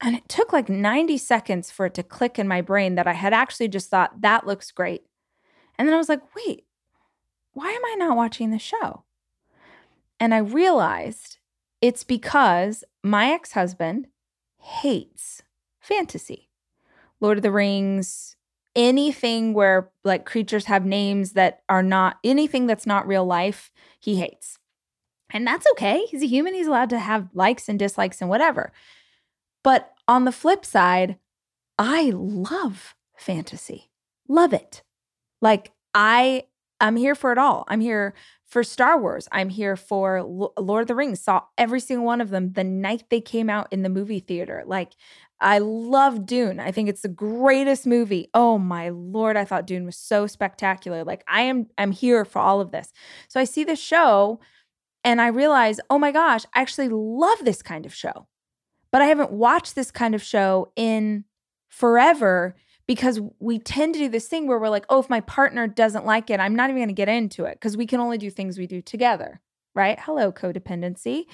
[0.00, 3.14] And it took like 90 seconds for it to click in my brain that I
[3.14, 5.04] had actually just thought, that looks great.
[5.78, 6.64] And then I was like, wait,
[7.52, 9.04] why am I not watching the show?
[10.20, 11.38] And I realized
[11.80, 14.08] it's because my ex husband
[14.60, 15.42] hates
[15.80, 16.50] fantasy,
[17.20, 18.36] Lord of the Rings,
[18.74, 24.16] anything where like creatures have names that are not anything that's not real life, he
[24.16, 24.58] hates.
[25.30, 26.04] And that's okay.
[26.10, 26.54] He's a human.
[26.54, 28.72] He's allowed to have likes and dislikes and whatever.
[29.66, 31.16] But on the flip side,
[31.76, 33.90] I love fantasy.
[34.28, 34.84] Love it.
[35.42, 36.44] Like I
[36.80, 37.64] I'm here for it all.
[37.66, 39.26] I'm here for Star Wars.
[39.32, 41.20] I'm here for L- Lord of the Rings.
[41.20, 44.62] Saw every single one of them the night they came out in the movie theater.
[44.64, 44.92] Like
[45.40, 46.60] I love Dune.
[46.60, 48.30] I think it's the greatest movie.
[48.34, 51.02] Oh my lord, I thought Dune was so spectacular.
[51.02, 52.92] Like I am I'm here for all of this.
[53.26, 54.38] So I see the show
[55.02, 58.28] and I realize, "Oh my gosh, I actually love this kind of show."
[58.90, 61.24] But I haven't watched this kind of show in
[61.68, 62.54] forever
[62.86, 66.06] because we tend to do this thing where we're like, oh, if my partner doesn't
[66.06, 68.30] like it, I'm not even going to get into it because we can only do
[68.30, 69.40] things we do together,
[69.74, 69.98] right?
[70.00, 71.24] Hello, codependency.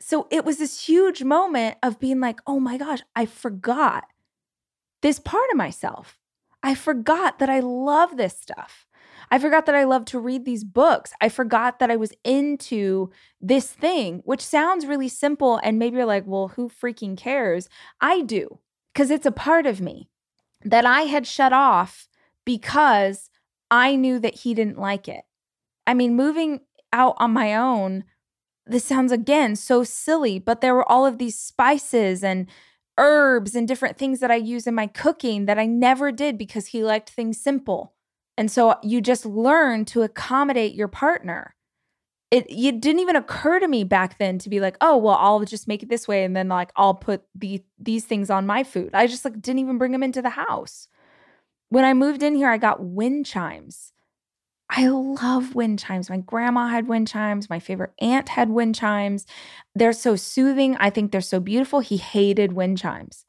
[0.00, 4.04] So it was this huge moment of being like, oh my gosh, I forgot
[5.00, 6.18] this part of myself.
[6.62, 8.86] I forgot that I love this stuff.
[9.32, 11.14] I forgot that I love to read these books.
[11.18, 15.58] I forgot that I was into this thing, which sounds really simple.
[15.62, 17.70] And maybe you're like, well, who freaking cares?
[17.98, 18.58] I do,
[18.92, 20.10] because it's a part of me
[20.62, 22.08] that I had shut off
[22.44, 23.30] because
[23.70, 25.22] I knew that he didn't like it.
[25.86, 26.60] I mean, moving
[26.92, 28.04] out on my own,
[28.66, 32.48] this sounds again so silly, but there were all of these spices and
[32.98, 36.66] herbs and different things that I use in my cooking that I never did because
[36.66, 37.91] he liked things simple.
[38.36, 41.54] And so you just learn to accommodate your partner.
[42.30, 45.44] It, it didn't even occur to me back then to be like, oh, well, I'll
[45.44, 48.64] just make it this way and then like I'll put the these things on my
[48.64, 48.90] food.
[48.94, 50.88] I just like didn't even bring them into the house.
[51.68, 53.92] When I moved in here, I got wind chimes.
[54.74, 56.08] I love wind chimes.
[56.08, 57.50] My grandma had wind chimes.
[57.50, 59.26] My favorite aunt had wind chimes.
[59.74, 60.76] They're so soothing.
[60.76, 61.80] I think they're so beautiful.
[61.80, 63.26] He hated wind chimes.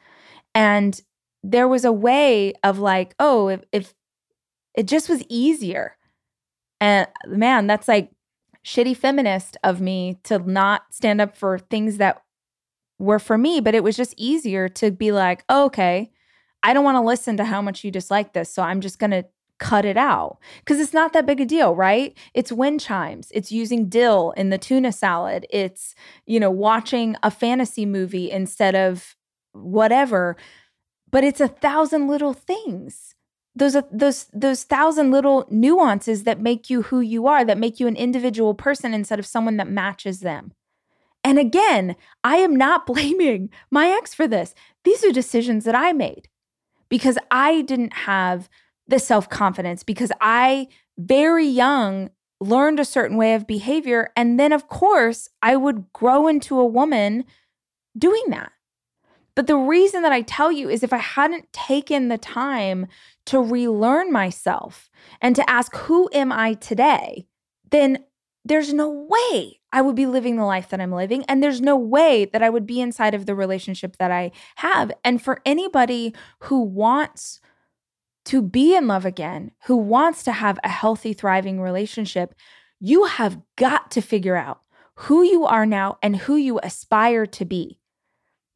[0.55, 0.99] And
[1.43, 3.93] there was a way of like, oh, if, if
[4.75, 5.97] it just was easier.
[6.81, 8.11] And man, that's like
[8.65, 12.21] shitty feminist of me to not stand up for things that
[12.99, 16.11] were for me, but it was just easier to be like, oh, okay,
[16.61, 18.53] I don't want to listen to how much you dislike this.
[18.53, 19.25] So I'm just going to
[19.59, 22.17] cut it out because it's not that big a deal, right?
[22.33, 27.31] It's wind chimes, it's using dill in the tuna salad, it's, you know, watching a
[27.31, 29.15] fantasy movie instead of
[29.53, 30.35] whatever.
[31.11, 33.12] But it's a thousand little things
[33.55, 37.87] those those those thousand little nuances that make you who you are that make you
[37.87, 40.53] an individual person instead of someone that matches them.
[41.23, 44.55] And again i am not blaming my ex for this.
[44.83, 46.29] These are decisions that i made
[46.89, 48.49] because i didn't have
[48.87, 54.11] the self-confidence because i very young learned a certain way of behavior.
[54.15, 57.25] And then of course i would grow into a woman
[57.95, 58.52] doing that
[59.35, 62.87] but the reason that I tell you is if I hadn't taken the time
[63.25, 64.89] to relearn myself
[65.21, 67.27] and to ask, who am I today?
[67.71, 67.99] Then
[68.45, 71.23] there's no way I would be living the life that I'm living.
[71.27, 74.91] And there's no way that I would be inside of the relationship that I have.
[75.03, 77.39] And for anybody who wants
[78.25, 82.35] to be in love again, who wants to have a healthy, thriving relationship,
[82.79, 84.61] you have got to figure out
[84.95, 87.79] who you are now and who you aspire to be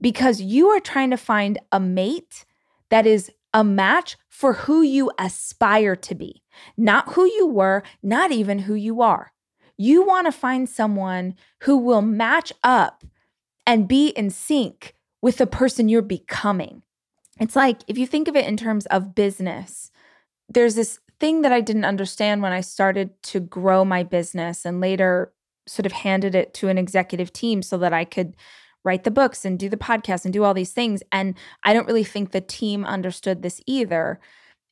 [0.01, 2.45] because you are trying to find a mate
[2.89, 6.43] that is a match for who you aspire to be,
[6.77, 9.31] not who you were, not even who you are.
[9.77, 13.03] You want to find someone who will match up
[13.65, 16.83] and be in sync with the person you're becoming.
[17.39, 19.91] It's like if you think of it in terms of business,
[20.49, 24.79] there's this thing that I didn't understand when I started to grow my business and
[24.79, 25.33] later
[25.67, 28.35] sort of handed it to an executive team so that I could
[28.87, 31.03] write the books and do the podcast and do all these things.
[31.11, 34.19] And I don't really think the team understood this either.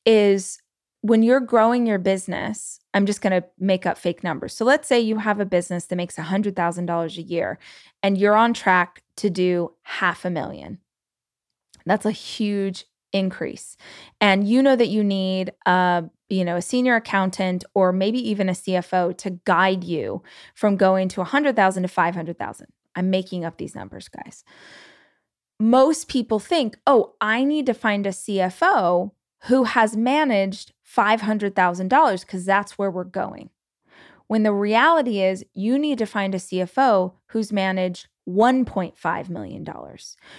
[0.05, 0.59] Is
[1.01, 4.55] when you're growing your business, I'm just going to make up fake numbers.
[4.55, 7.59] So let's say you have a business that makes $100,000 a year
[8.01, 10.79] and you're on track to do half a million.
[11.85, 13.77] That's a huge increase.
[14.19, 18.49] And you know that you need a, you know, a senior accountant or maybe even
[18.49, 20.23] a CFO to guide you
[20.55, 22.67] from going to 100,000 to 500,000.
[22.95, 24.43] I'm making up these numbers, guys.
[25.59, 29.11] Most people think, "Oh, I need to find a CFO
[29.45, 33.49] who has managed $500,000 because that's where we're going.
[34.27, 39.65] When the reality is, you need to find a CFO who's managed $1.5 million.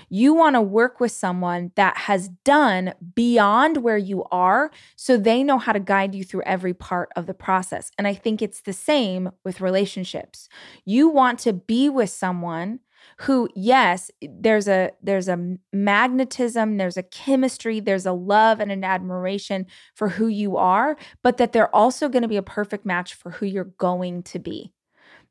[0.09, 5.43] You want to work with someone that has done beyond where you are so they
[5.43, 7.91] know how to guide you through every part of the process.
[7.97, 10.49] And I think it's the same with relationships.
[10.85, 12.81] You want to be with someone
[13.19, 18.83] who yes there's a there's a magnetism there's a chemistry there's a love and an
[18.83, 23.15] admiration for who you are but that they're also going to be a perfect match
[23.15, 24.73] for who you're going to be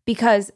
[0.06, 0.52] because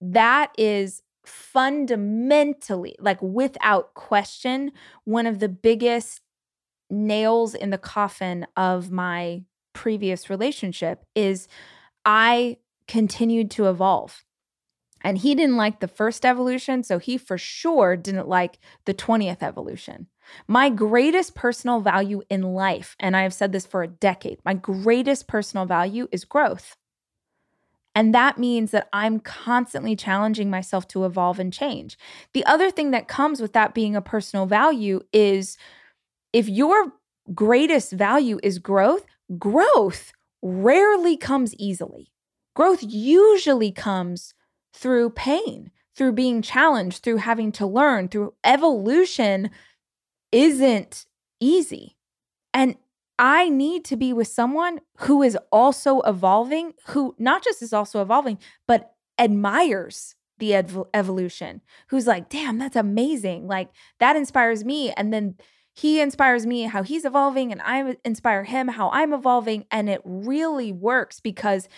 [0.00, 4.72] that is fundamentally like without question
[5.04, 6.20] one of the biggest
[6.90, 9.42] nails in the coffin of my
[9.72, 11.48] previous relationship is
[12.04, 14.24] I continued to evolve.
[15.04, 19.42] And he didn't like the first evolution, so he for sure didn't like the 20th
[19.42, 20.06] evolution.
[20.46, 24.54] My greatest personal value in life, and I have said this for a decade, my
[24.54, 26.76] greatest personal value is growth.
[27.94, 31.98] And that means that I'm constantly challenging myself to evolve and change.
[32.32, 35.58] The other thing that comes with that being a personal value is
[36.32, 36.92] if your
[37.34, 39.04] greatest value is growth,
[39.38, 40.12] growth
[40.42, 42.10] rarely comes easily.
[42.54, 44.34] Growth usually comes
[44.74, 49.50] through pain, through being challenged, through having to learn, through evolution
[50.32, 51.06] isn't
[51.40, 51.96] easy.
[52.54, 52.76] And
[53.22, 58.02] I need to be with someone who is also evolving, who not just is also
[58.02, 63.46] evolving, but admires the ev- evolution, who's like, damn, that's amazing.
[63.46, 63.70] Like
[64.00, 64.90] that inspires me.
[64.90, 65.36] And then
[65.72, 69.66] he inspires me how he's evolving, and I inspire him how I'm evolving.
[69.70, 71.68] And it really works because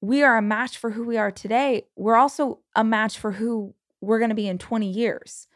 [0.00, 3.74] we are a match for who we are today, we're also a match for who
[4.00, 5.48] we're going to be in 20 years.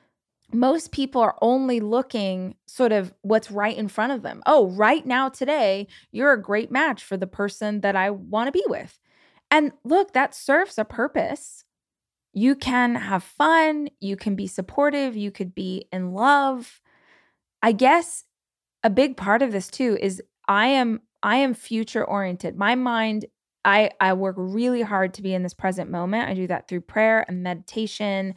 [0.52, 4.42] Most people are only looking sort of what's right in front of them.
[4.46, 8.52] Oh, right now, today, you're a great match for the person that I want to
[8.52, 8.98] be with.
[9.50, 11.64] And look, that serves a purpose.
[12.32, 16.80] You can have fun, you can be supportive, you could be in love.
[17.62, 18.24] I guess
[18.82, 22.56] a big part of this too is I am I am future oriented.
[22.56, 23.26] My mind
[23.64, 26.28] I I work really hard to be in this present moment.
[26.28, 28.34] I do that through prayer and meditation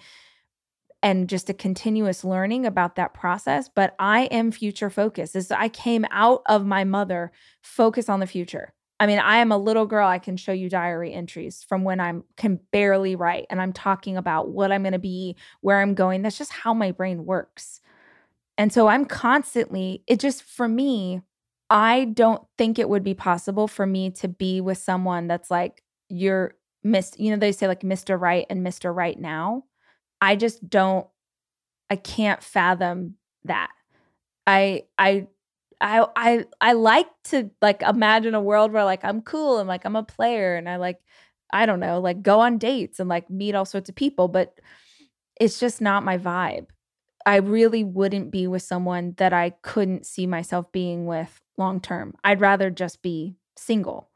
[1.05, 5.35] and just a continuous learning about that process, but I am future focused.
[5.35, 7.31] As I came out of my mother
[7.61, 8.73] focus on the future.
[8.99, 10.07] I mean, I am a little girl.
[10.07, 14.17] I can show you diary entries from when I'm can barely write and I'm talking
[14.17, 16.23] about what I'm going to be, where I'm going.
[16.23, 17.81] That's just how my brain works.
[18.57, 21.21] And so I'm constantly, it just for me,
[21.69, 25.83] I don't think it would be possible for me to be with someone that's like,
[26.09, 28.19] you're Miss, you know, they say like Mr.
[28.19, 28.95] Right and Mr.
[28.95, 29.65] Right now.
[30.21, 31.07] I just don't,
[31.89, 33.71] I can't fathom that.
[34.47, 35.27] I, I,
[35.81, 39.85] I, I, I like to like imagine a world where like I'm cool and like
[39.85, 40.99] I'm a player and I like,
[41.51, 44.59] I don't know, like go on dates and like meet all sorts of people, but
[45.39, 46.67] it's just not my vibe.
[47.25, 52.13] I really wouldn't be with someone that I couldn't see myself being with long term.
[52.23, 54.09] I'd rather just be single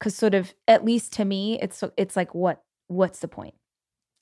[0.00, 3.54] cuz sort of at least to me it's it's like what what's the point?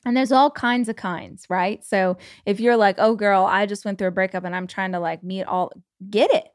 [0.05, 1.85] And there's all kinds of kinds, right?
[1.85, 4.93] So if you're like, "Oh girl, I just went through a breakup and I'm trying
[4.93, 5.73] to like meet all
[6.11, 6.49] get it.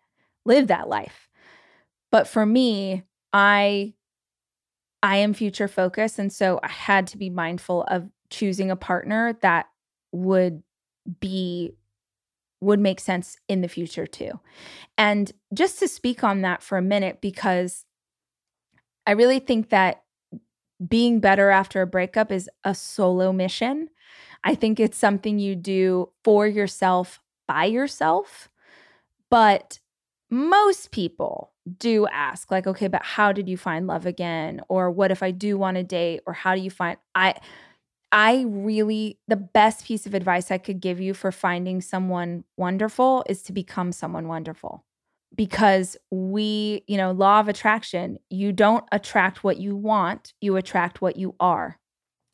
[0.46, 1.30] Live that life."
[2.12, 3.94] But for me, I
[5.04, 9.38] I am future focused and so I had to be mindful of choosing a partner
[9.42, 9.68] that
[10.12, 10.64] would
[11.20, 11.76] be
[12.62, 14.40] would make sense in the future too.
[14.98, 17.86] And just to speak on that for a minute, because
[19.06, 20.04] I really think that
[20.86, 23.90] being better after a breakup is a solo mission.
[24.44, 28.50] I think it's something you do for yourself by yourself.
[29.30, 29.80] But
[30.30, 35.12] most people do ask like okay but how did you find love again or what
[35.12, 37.34] if i do want to date or how do you find i
[38.12, 43.24] i really the best piece of advice i could give you for finding someone wonderful
[43.28, 44.84] is to become someone wonderful
[45.36, 51.02] because we you know law of attraction you don't attract what you want you attract
[51.02, 51.78] what you are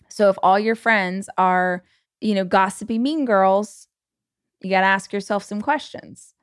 [0.10, 1.84] so if all your friends are
[2.22, 3.88] you know gossipy mean girls
[4.62, 6.34] you got to ask yourself some questions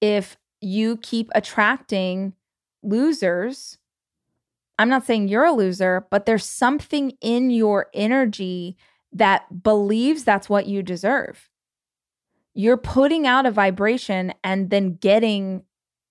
[0.00, 2.34] if you keep attracting
[2.82, 3.78] losers.
[4.78, 8.76] I'm not saying you're a loser, but there's something in your energy
[9.12, 11.48] that believes that's what you deserve.
[12.54, 15.62] You're putting out a vibration and then getting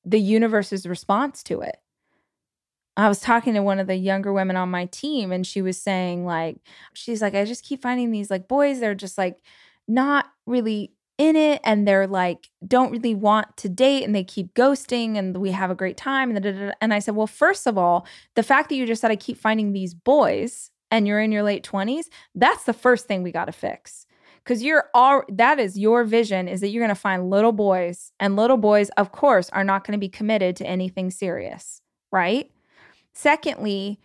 [0.07, 1.77] the universe's response to it.
[2.95, 5.79] I was talking to one of the younger women on my team, and she was
[5.79, 6.57] saying, like,
[6.93, 9.37] she's like, I just keep finding these like boys, they're just like
[9.87, 14.53] not really in it and they're like don't really want to date and they keep
[14.53, 16.71] ghosting and we have a great time and, da da.
[16.81, 18.05] and I said, "Well, first of all,
[18.35, 21.43] the fact that you just said I keep finding these boys and you're in your
[21.43, 22.05] late 20s,
[22.35, 24.06] that's the first thing we got to fix."
[24.47, 28.13] Cuz you're all that is your vision is that you're going to find little boys
[28.19, 31.81] and little boys of course are not going to be committed to anything serious,
[32.11, 32.49] right?
[33.13, 33.99] Secondly,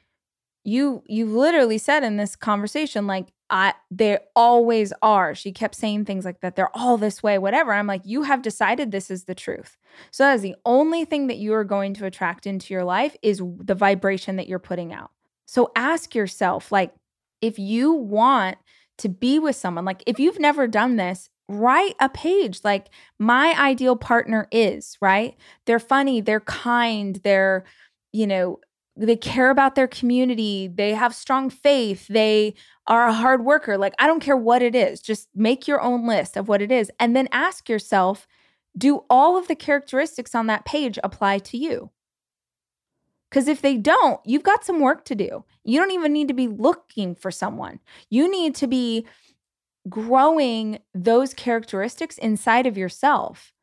[0.65, 5.35] you you literally said in this conversation like I they always are.
[5.35, 6.57] She kept saying things like that.
[6.57, 7.73] They're all this way, whatever.
[7.73, 9.77] I'm like, you have decided this is the truth.
[10.11, 13.15] So that is the only thing that you are going to attract into your life
[13.21, 15.11] is the vibration that you're putting out.
[15.45, 16.95] So ask yourself, like,
[17.43, 18.57] if you want
[19.03, 22.89] to be with someone, like if you've never done this, write a page like
[23.19, 25.37] my ideal partner is, right?
[25.67, 27.65] They're funny, they're kind, they're,
[28.13, 28.61] you know,
[28.97, 32.55] they care about their community, they have strong faith, they
[32.87, 33.77] are a hard worker.
[33.77, 36.71] Like, I don't care what it is, just make your own list of what it
[36.71, 36.91] is.
[37.01, 38.27] And then ask yourself
[38.77, 41.91] do all of the characteristics on that page apply to you?
[43.33, 45.43] Because if they don't, you've got some work to do.
[45.65, 47.81] You don't even need to be looking for someone.
[48.11, 49.07] You need to be
[49.89, 53.55] growing those characteristics inside of yourself.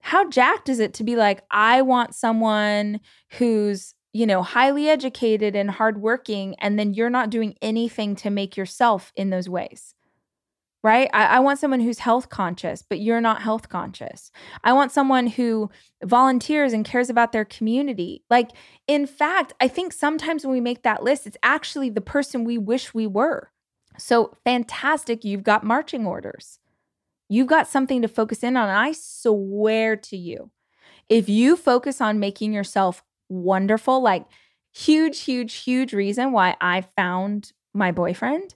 [0.00, 3.00] How jacked is it to be like, I want someone
[3.32, 8.56] who's you know, highly educated and hardworking, and then you're not doing anything to make
[8.56, 9.96] yourself in those ways.
[10.84, 11.08] Right?
[11.14, 14.30] I, I, want someone who's health conscious, but you're not health conscious.
[14.62, 15.70] I want someone who
[16.04, 18.22] volunteers and cares about their community.
[18.28, 18.50] Like,
[18.86, 22.58] in fact, I think sometimes when we make that list, it's actually the person we
[22.58, 23.50] wish we were.
[23.96, 26.58] So fantastic, you've got marching orders.
[27.30, 28.68] You've got something to focus in on.
[28.68, 30.50] And I swear to you,
[31.08, 34.26] if you focus on making yourself wonderful, like
[34.72, 38.54] huge, huge, huge reason why I found my boyfriend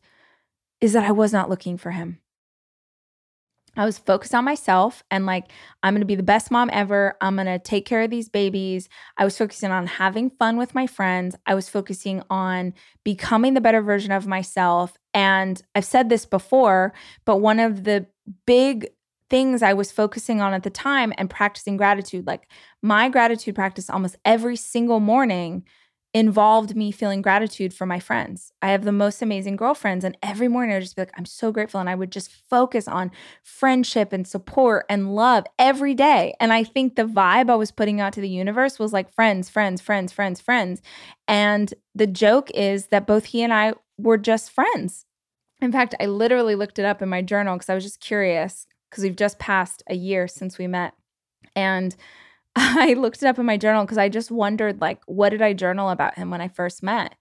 [0.80, 2.20] is that I was not looking for him.
[3.76, 5.44] I was focused on myself and like,
[5.84, 7.16] I'm gonna be the best mom ever.
[7.20, 8.88] I'm gonna take care of these babies.
[9.16, 11.36] I was focusing on having fun with my friends.
[11.46, 12.74] I was focusing on
[13.04, 14.96] becoming the better version of myself.
[15.14, 16.92] And I've said this before,
[17.24, 18.06] but one of the
[18.46, 18.88] big
[19.30, 22.26] things I was focusing on at the time and practicing gratitude.
[22.26, 22.50] Like
[22.82, 25.64] my gratitude practice almost every single morning
[26.18, 28.52] involved me feeling gratitude for my friends.
[28.60, 31.24] I have the most amazing girlfriends, and every morning I would just be like, I'm
[31.24, 31.78] so grateful.
[31.78, 33.12] And I would just focus on
[33.44, 36.34] friendship and support and love every day.
[36.40, 39.48] And I think the vibe I was putting out to the universe was like friends,
[39.48, 40.82] friends, friends, friends, friends.
[41.28, 45.06] And the joke is that both he and I were just friends.
[45.60, 48.66] In fact, I literally looked it up in my journal because I was just curious
[48.90, 50.94] because we've just passed a year since we met.
[51.54, 51.94] And
[52.60, 55.52] I looked it up in my journal because I just wondered, like, what did I
[55.52, 57.14] journal about him when I first met?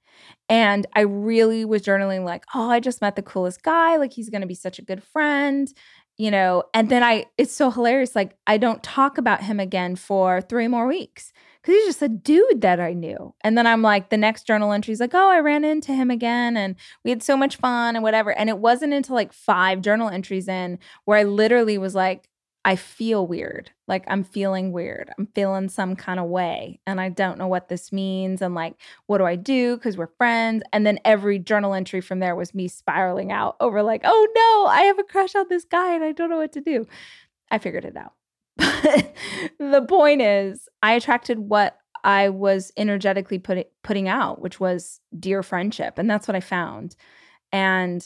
[0.49, 3.97] And I really was journaling, like, oh, I just met the coolest guy.
[3.97, 5.71] Like, he's going to be such a good friend,
[6.17, 6.63] you know?
[6.73, 8.15] And then I, it's so hilarious.
[8.15, 11.31] Like, I don't talk about him again for three more weeks
[11.61, 13.35] because he's just a dude that I knew.
[13.41, 16.09] And then I'm like, the next journal entry is like, oh, I ran into him
[16.09, 18.31] again and we had so much fun and whatever.
[18.31, 22.27] And it wasn't until like five journal entries in where I literally was like,
[22.67, 23.71] I feel weird.
[23.87, 25.09] Like I'm feeling weird.
[25.17, 26.81] I'm feeling some kind of way.
[26.85, 28.41] And I don't know what this means.
[28.41, 29.77] And like, what do I do?
[29.77, 30.63] Because we're friends.
[30.73, 34.69] And then every journal entry from there was me spiraling out over like, oh no,
[34.69, 36.85] I have a crush on this guy and I don't know what to do.
[37.49, 38.13] I figured it out.
[39.57, 44.99] But the point is, I attracted what I was energetically put, putting out, which was
[45.17, 45.97] dear friendship.
[45.97, 46.97] And that's what I found.
[47.53, 48.05] And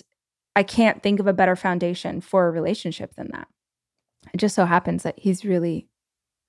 [0.56, 3.48] I can't think of a better foundation for a relationship than that.
[4.34, 5.88] It just so happens that he's really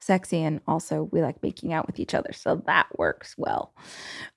[0.01, 2.33] sexy and also we like making out with each other.
[2.33, 3.73] So that works well.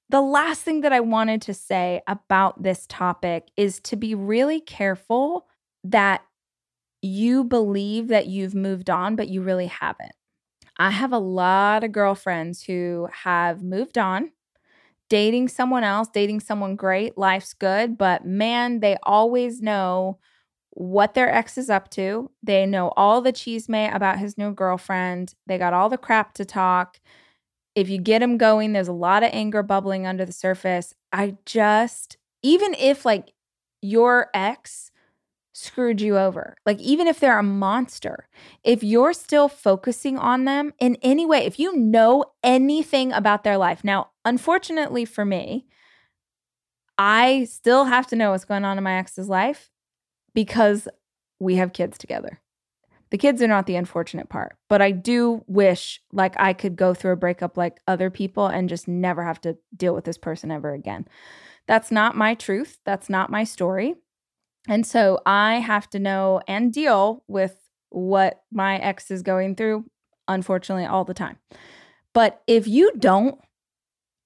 [0.09, 4.61] The last thing that I wanted to say about this topic is to be really
[4.61, 5.47] careful
[5.83, 6.21] that
[7.01, 10.13] you believe that you've moved on, but you really haven't.
[10.77, 14.31] I have a lot of girlfriends who have moved on,
[15.09, 20.19] dating someone else, dating someone great, life's good, but man, they always know
[20.75, 22.29] what their ex is up to.
[22.43, 25.33] They know all the chisme about his new girlfriend.
[25.47, 26.99] They got all the crap to talk.
[27.73, 30.93] If you get him going, there's a lot of anger bubbling under the surface.
[31.11, 33.31] I just, even if like
[33.81, 34.91] your ex
[35.53, 36.57] screwed you over.
[36.65, 38.27] Like, even if they're a monster,
[38.63, 43.57] if you're still focusing on them in any way, if you know anything about their
[43.57, 43.81] life.
[43.81, 45.65] Now, unfortunately for me,
[46.97, 49.71] I still have to know what's going on in my ex's life
[50.35, 50.87] because
[51.39, 52.39] we have kids together.
[53.09, 56.93] The kids are not the unfortunate part, but I do wish like I could go
[56.93, 60.51] through a breakup like other people and just never have to deal with this person
[60.51, 61.07] ever again.
[61.67, 62.79] That's not my truth.
[62.85, 63.95] That's not my story.
[64.67, 67.55] And so I have to know and deal with
[67.89, 69.85] what my ex is going through,
[70.27, 71.37] unfortunately, all the time.
[72.13, 73.39] But if you don't,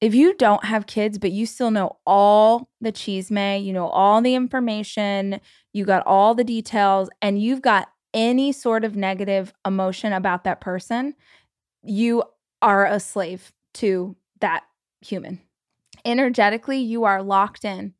[0.02, 4.22] if you don't have kids, but you still know all the chisme, you know all
[4.22, 5.42] the information,
[5.74, 10.62] you got all the details, and you've got any sort of negative emotion about that
[10.62, 11.14] person,
[11.84, 12.24] you
[12.62, 14.64] are a slave to that
[15.02, 15.40] human.
[16.06, 17.94] Energetically, you are locked in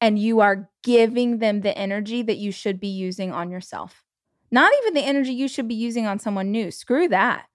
[0.00, 4.04] and you are giving them the energy that you should be using on yourself.
[4.50, 6.70] Not even the energy you should be using on someone new.
[6.70, 7.46] Screw that.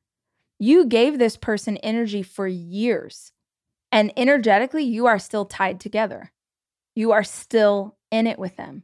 [0.59, 3.31] You gave this person energy for years,
[3.91, 6.31] and energetically, you are still tied together.
[6.95, 8.83] You are still in it with them.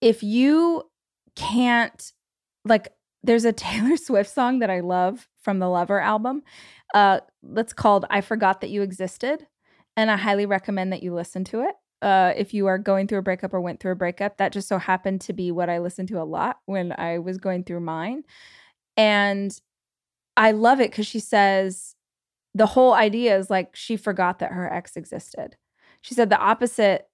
[0.00, 0.84] If you
[1.36, 2.12] can't,
[2.64, 2.88] like,
[3.22, 6.42] there's a Taylor Swift song that I love from the Lover album.
[6.94, 9.46] Uh, that's called I Forgot That You Existed.
[9.96, 13.18] And I highly recommend that you listen to it uh, if you are going through
[13.18, 14.38] a breakup or went through a breakup.
[14.38, 17.36] That just so happened to be what I listened to a lot when I was
[17.36, 18.24] going through mine.
[18.96, 19.56] And
[20.36, 21.94] I love it because she says
[22.54, 25.56] the whole idea is like she forgot that her ex existed.
[26.00, 27.08] She said the opposite,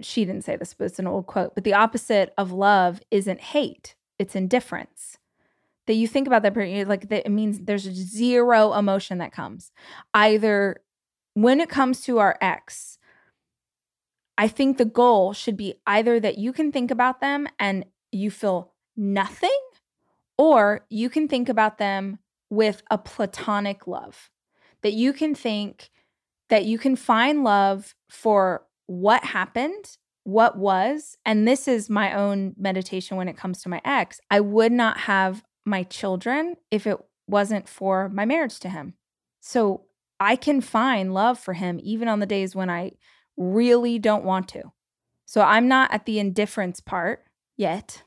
[0.00, 3.40] she didn't say this, but it's an old quote, but the opposite of love isn't
[3.40, 5.18] hate, it's indifference.
[5.86, 6.56] That you think about that,
[6.88, 9.72] like that it means there's zero emotion that comes.
[10.14, 10.80] Either
[11.34, 12.98] when it comes to our ex,
[14.38, 18.30] I think the goal should be either that you can think about them and you
[18.30, 19.50] feel nothing,
[20.38, 22.18] or you can think about them
[22.50, 24.30] with a platonic love.
[24.82, 25.90] That you can think
[26.48, 31.16] that you can find love for what happened, what was.
[31.24, 34.20] And this is my own meditation when it comes to my ex.
[34.30, 38.94] I would not have my children if it wasn't for my marriage to him.
[39.40, 39.86] So
[40.20, 42.92] I can find love for him even on the days when I
[43.36, 44.72] really don't want to.
[45.24, 47.24] So I'm not at the indifference part
[47.56, 48.02] yet,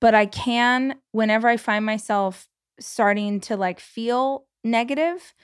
[0.00, 2.48] but I can, whenever I find myself
[2.78, 5.34] starting to like feel negative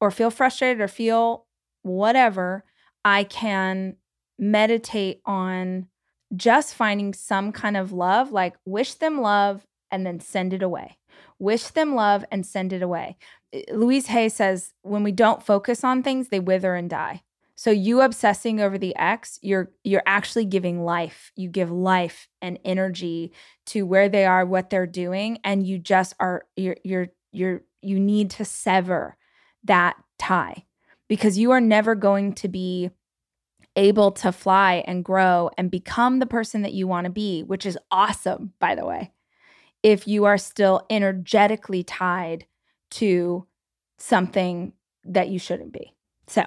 [0.00, 1.46] or feel frustrated or feel
[1.82, 2.64] whatever,
[3.04, 3.96] I can
[4.38, 5.88] meditate on
[6.34, 10.96] just finding some kind of love, like wish them love and then send it away.
[11.38, 13.16] Wish them love and send it away.
[13.52, 17.22] Eh, Louise Hay says, when we don't focus on things, they wither and die.
[17.56, 21.30] So you obsessing over the ex, you're you're actually giving life.
[21.36, 23.32] You give life and energy
[23.66, 28.00] to where they are, what they're doing, and you just are you're you're you're you
[28.00, 29.18] need to sever
[29.64, 30.64] that tie
[31.08, 32.90] because you are never going to be
[33.76, 37.64] able to fly and grow and become the person that you want to be, which
[37.64, 39.12] is awesome, by the way,
[39.82, 42.46] if you are still energetically tied
[42.90, 43.46] to
[43.98, 44.72] something
[45.04, 45.94] that you shouldn't be.
[46.26, 46.42] So,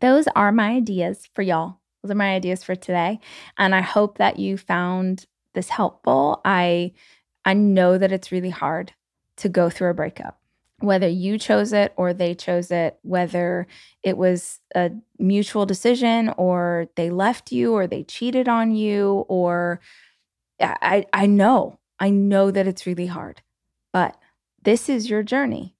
[0.00, 1.78] those are my ideas for y'all.
[2.02, 3.20] Those are my ideas for today.
[3.56, 6.40] And I hope that you found this helpful.
[6.44, 6.92] I
[7.44, 8.92] I know that it's really hard
[9.38, 10.41] to go through a breakup.
[10.82, 13.66] Whether you chose it or they chose it, whether
[14.02, 19.80] it was a mutual decision or they left you or they cheated on you or
[20.60, 21.78] I I know.
[21.98, 23.42] I know that it's really hard.
[23.92, 24.16] But
[24.62, 25.76] this is your journey.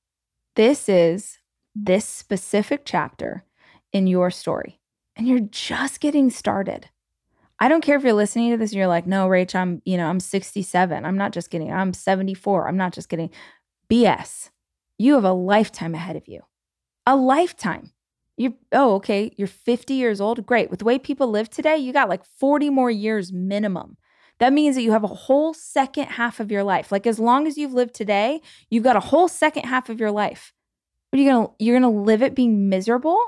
[0.54, 1.38] This is
[1.74, 3.44] this specific chapter
[3.92, 4.80] in your story
[5.16, 6.88] and you're just getting started.
[7.58, 9.96] I don't care if you're listening to this and you're like, no, Rach, I'm, you
[9.96, 11.04] know, I'm 67.
[11.04, 11.72] I'm not just kidding.
[11.72, 12.66] I'm 74.
[12.66, 13.30] I'm not just kidding.
[13.90, 14.50] BS.
[15.02, 16.42] You have a lifetime ahead of you.
[17.06, 17.90] A lifetime.
[18.36, 20.46] You oh, okay, you're 50 years old.
[20.46, 20.70] Great.
[20.70, 23.96] With the way people live today, you got like 40 more years minimum.
[24.38, 26.92] That means that you have a whole second half of your life.
[26.92, 30.12] Like as long as you've lived today, you've got a whole second half of your
[30.12, 30.52] life.
[31.12, 33.18] Are you gonna you're gonna live it being miserable?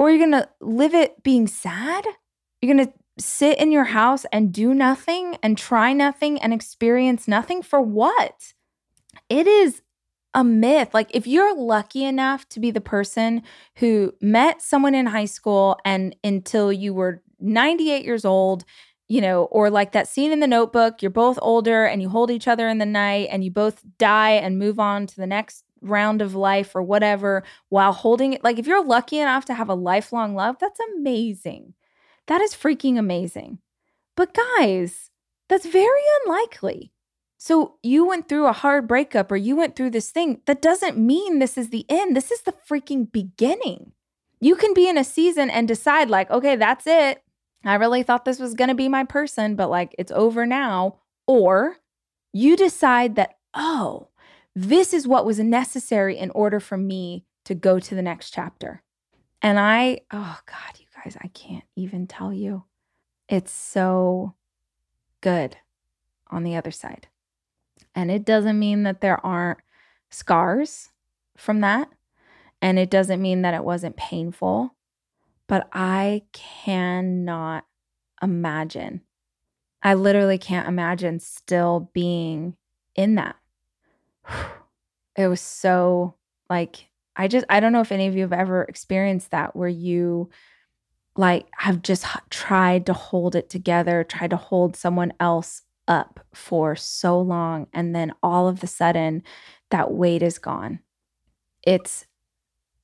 [0.00, 2.04] Or you're to live it being sad?
[2.60, 7.62] You're to sit in your house and do nothing and try nothing and experience nothing
[7.62, 8.54] for what?
[9.28, 9.82] It is
[10.36, 10.90] a myth.
[10.92, 13.42] Like, if you're lucky enough to be the person
[13.76, 18.66] who met someone in high school and until you were 98 years old,
[19.08, 22.30] you know, or like that scene in the notebook, you're both older and you hold
[22.30, 25.64] each other in the night and you both die and move on to the next
[25.80, 28.44] round of life or whatever while holding it.
[28.44, 31.72] Like, if you're lucky enough to have a lifelong love, that's amazing.
[32.26, 33.58] That is freaking amazing.
[34.16, 35.10] But guys,
[35.48, 36.92] that's very unlikely.
[37.38, 40.40] So you went through a hard breakup or you went through this thing.
[40.46, 42.16] That doesn't mean this is the end.
[42.16, 43.92] This is the freaking beginning.
[44.40, 47.22] You can be in a season and decide, like, okay, that's it.
[47.64, 50.98] I really thought this was going to be my person, but like it's over now.
[51.26, 51.76] Or
[52.32, 54.08] you decide that, oh,
[54.54, 58.82] this is what was necessary in order for me to go to the next chapter.
[59.42, 62.64] And I, oh God, you guys, I can't even tell you.
[63.28, 64.34] It's so
[65.20, 65.56] good
[66.30, 67.08] on the other side.
[67.96, 69.58] And it doesn't mean that there aren't
[70.10, 70.90] scars
[71.36, 71.88] from that.
[72.60, 74.74] And it doesn't mean that it wasn't painful.
[75.48, 77.64] But I cannot
[78.22, 79.00] imagine.
[79.82, 82.56] I literally can't imagine still being
[82.94, 83.36] in that.
[85.18, 86.14] It was so
[86.50, 89.66] like, I just, I don't know if any of you have ever experienced that where
[89.66, 90.28] you
[91.16, 96.76] like have just tried to hold it together, tried to hold someone else up for
[96.76, 97.66] so long.
[97.72, 99.22] And then all of a sudden,
[99.70, 100.80] that weight is gone.
[101.62, 102.06] It's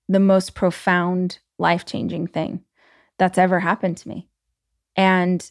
[0.08, 2.64] the most profound, life changing thing
[3.18, 4.28] that's ever happened to me.
[4.96, 5.48] And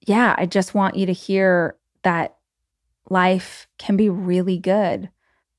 [0.00, 2.36] yeah, I just want you to hear that
[3.08, 5.10] life can be really good.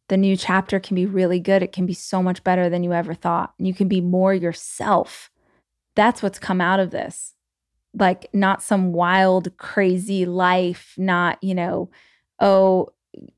[0.09, 1.63] The new chapter can be really good.
[1.63, 3.53] It can be so much better than you ever thought.
[3.57, 5.29] You can be more yourself.
[5.95, 7.32] That's what's come out of this
[7.93, 11.89] like not some wild, crazy life, not, you know,
[12.39, 12.89] oh,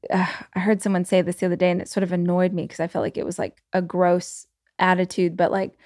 [0.10, 2.64] uh, I heard someone say this the other day and it sort of annoyed me
[2.64, 4.48] because I felt like it was like a gross
[4.80, 5.78] attitude, but like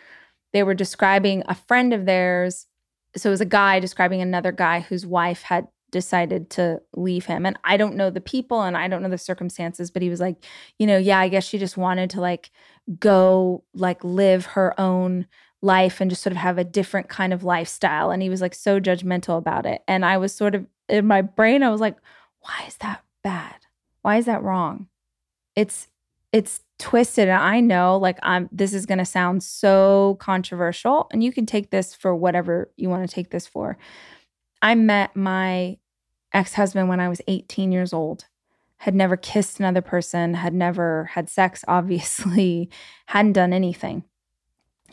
[0.53, 2.67] they were describing a friend of theirs.
[3.15, 7.45] So it was a guy describing another guy whose wife had decided to leave him.
[7.45, 10.20] And I don't know the people and I don't know the circumstances, but he was
[10.20, 10.45] like,
[10.78, 12.51] you know, yeah, I guess she just wanted to like
[12.99, 15.26] go like live her own
[15.62, 18.12] life and just sort of have a different kind of lifestyle.
[18.12, 19.82] And he was like so judgmental about it.
[19.88, 21.97] And I was sort of in my brain, I was like,
[22.41, 23.55] why is that bad?
[24.01, 24.88] Why is that wrong?
[25.55, 25.88] It's
[26.32, 27.28] it's twisted.
[27.28, 31.07] And I know like I'm this is gonna sound so controversial.
[31.12, 33.78] And you can take this for whatever you want to take this for.
[34.62, 35.78] I met my
[36.34, 38.26] ex-husband when I was 18 years old
[38.80, 42.70] had never kissed another person, had never had sex, obviously,
[43.07, 44.03] hadn't done anything.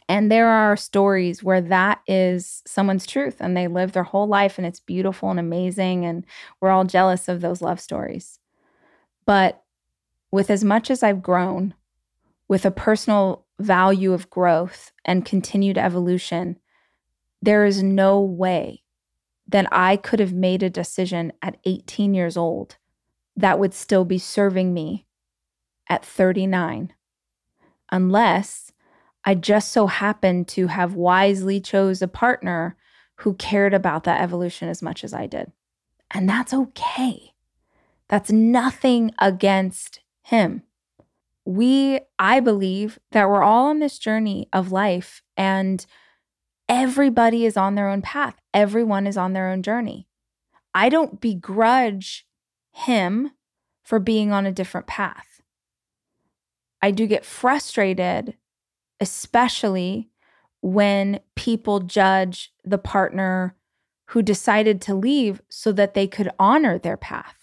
[0.09, 4.57] And there are stories where that is someone's truth and they live their whole life
[4.57, 6.05] and it's beautiful and amazing.
[6.05, 6.25] And
[6.61, 8.39] we're all jealous of those love stories.
[9.25, 9.65] But
[10.31, 11.75] with as much as I've grown,
[12.49, 16.59] with a personal value of growth and continued evolution,
[17.43, 18.83] there is no way
[19.49, 22.77] that I could have made a decision at 18 years old
[23.37, 25.07] that would still be serving me
[25.89, 26.93] at 39
[27.91, 28.73] unless
[29.27, 32.77] I just so happened to have wisely chose a partner
[33.17, 35.51] who cared about that evolution as much as I did.
[36.13, 37.33] And that's okay.
[38.09, 40.63] That's nothing against him.
[41.45, 45.85] We, I believe that we're all on this journey of life and
[46.69, 48.37] everybody is on their own path.
[48.55, 50.07] Everyone is on their own journey.
[50.73, 52.27] I don't begrudge
[52.71, 53.33] him
[53.83, 55.41] for being on a different path.
[56.81, 58.37] I do get frustrated
[59.01, 60.09] especially
[60.63, 63.55] when people judge the partner
[64.11, 67.35] who decided to leave so that they could honor their path.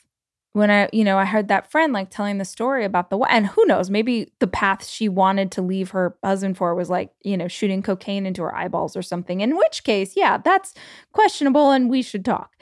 [0.53, 3.47] When I, you know, I heard that friend like telling the story about the, and
[3.47, 7.35] who knows, maybe the path she wanted to leave her husband for was like, you
[7.35, 10.73] know, shooting cocaine into her eyeballs or something, in which case, yeah, that's
[11.11, 12.55] questionable and we should talk.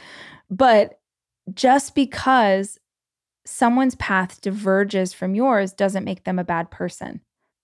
[0.50, 1.00] But
[1.54, 2.80] just because
[3.46, 7.22] someone's path diverges from yours doesn't make them a bad person.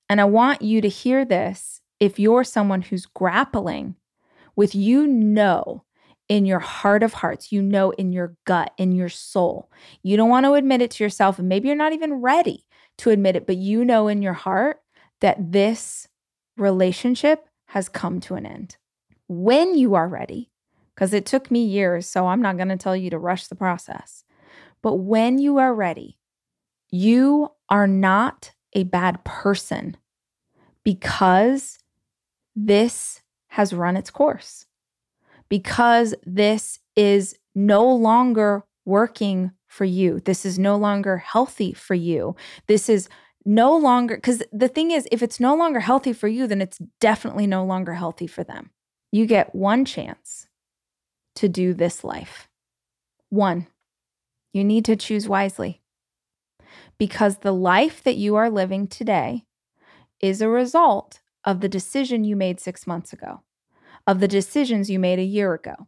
[0.10, 3.96] And I want you to hear this if you're someone who's grappling
[4.56, 5.84] with you know
[6.30, 9.72] in your heart of hearts, you know in your gut, in your soul.
[10.04, 12.66] You don't want to admit it to yourself, and maybe you're not even ready
[13.00, 14.82] to admit it, but you know in your heart
[15.22, 16.08] that this
[16.58, 18.78] relationship has come to an end.
[19.28, 20.52] When you are ready,
[20.96, 23.56] because it took me years, so I'm not going to tell you to rush the
[23.56, 24.24] process.
[24.82, 26.18] But when you are ready,
[26.90, 29.98] you are not a bad person
[30.84, 31.80] because
[32.56, 34.68] this has run its course,
[35.50, 40.20] because this is no longer working for you.
[40.20, 42.36] This is no longer healthy for you.
[42.68, 43.10] This is
[43.44, 46.80] no longer, because the thing is, if it's no longer healthy for you, then it's
[47.00, 48.70] definitely no longer healthy for them.
[49.12, 50.48] You get one chance
[51.36, 52.48] to do this life.
[53.30, 53.68] One,
[54.54, 55.82] you need to choose wisely
[56.98, 59.46] because the life that you are living today
[60.20, 63.42] is a result of the decision you made six months ago,
[64.06, 65.88] of the decisions you made a year ago.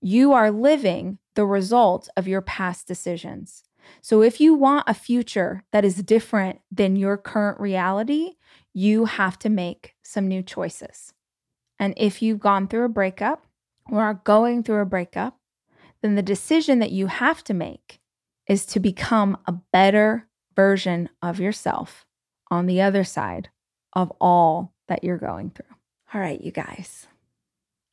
[0.00, 3.62] You are living the result of your past decisions.
[4.02, 8.34] So, if you want a future that is different than your current reality,
[8.74, 11.14] you have to make some new choices.
[11.78, 13.46] And if you've gone through a breakup
[13.90, 15.38] or are going through a breakup,
[16.02, 18.00] then the decision that you have to make
[18.46, 20.27] is to become a better
[20.58, 22.04] version of yourself
[22.50, 23.48] on the other side
[23.92, 25.76] of all that you're going through.
[26.12, 27.06] All right, you guys,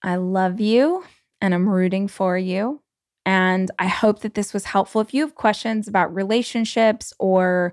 [0.02, 1.04] I love you
[1.40, 2.82] and I'm rooting for you.
[3.24, 5.00] And I hope that this was helpful.
[5.00, 7.72] If you have questions about relationships or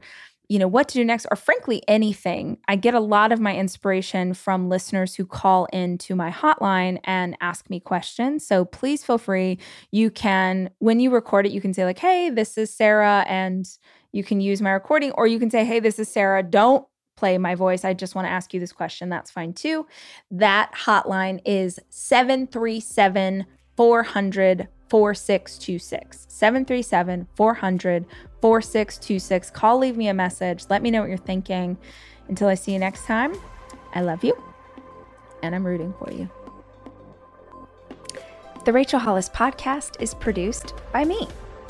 [0.49, 3.57] you know what to do next or frankly anything i get a lot of my
[3.57, 8.47] inspiration from listeners who call into my hotline and ask me questions.
[8.47, 9.59] So please feel free.
[9.91, 13.67] You can when you record it you can say like hey this is sarah and
[14.13, 16.43] you can use my recording or you can say hey this is sarah.
[16.43, 16.87] Don't
[17.17, 17.85] play my voice.
[17.85, 19.09] I just want to ask you this question.
[19.09, 19.87] That's fine too.
[20.31, 28.05] That hotline is 737 400 4626 737 400
[28.43, 29.51] 4626.
[29.51, 30.67] Call, leave me a message.
[30.69, 31.79] Let me know what you're thinking.
[32.29, 33.33] Until I see you next time,
[33.95, 34.37] I love you
[35.43, 36.29] and I'm rooting for you.
[38.67, 41.27] The Rachel Hollis podcast is produced by me,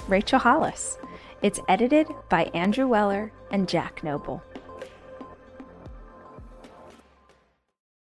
[0.09, 0.99] Rachel Hollis.
[1.43, 4.43] It's edited by Andrew Weller and Jack Noble.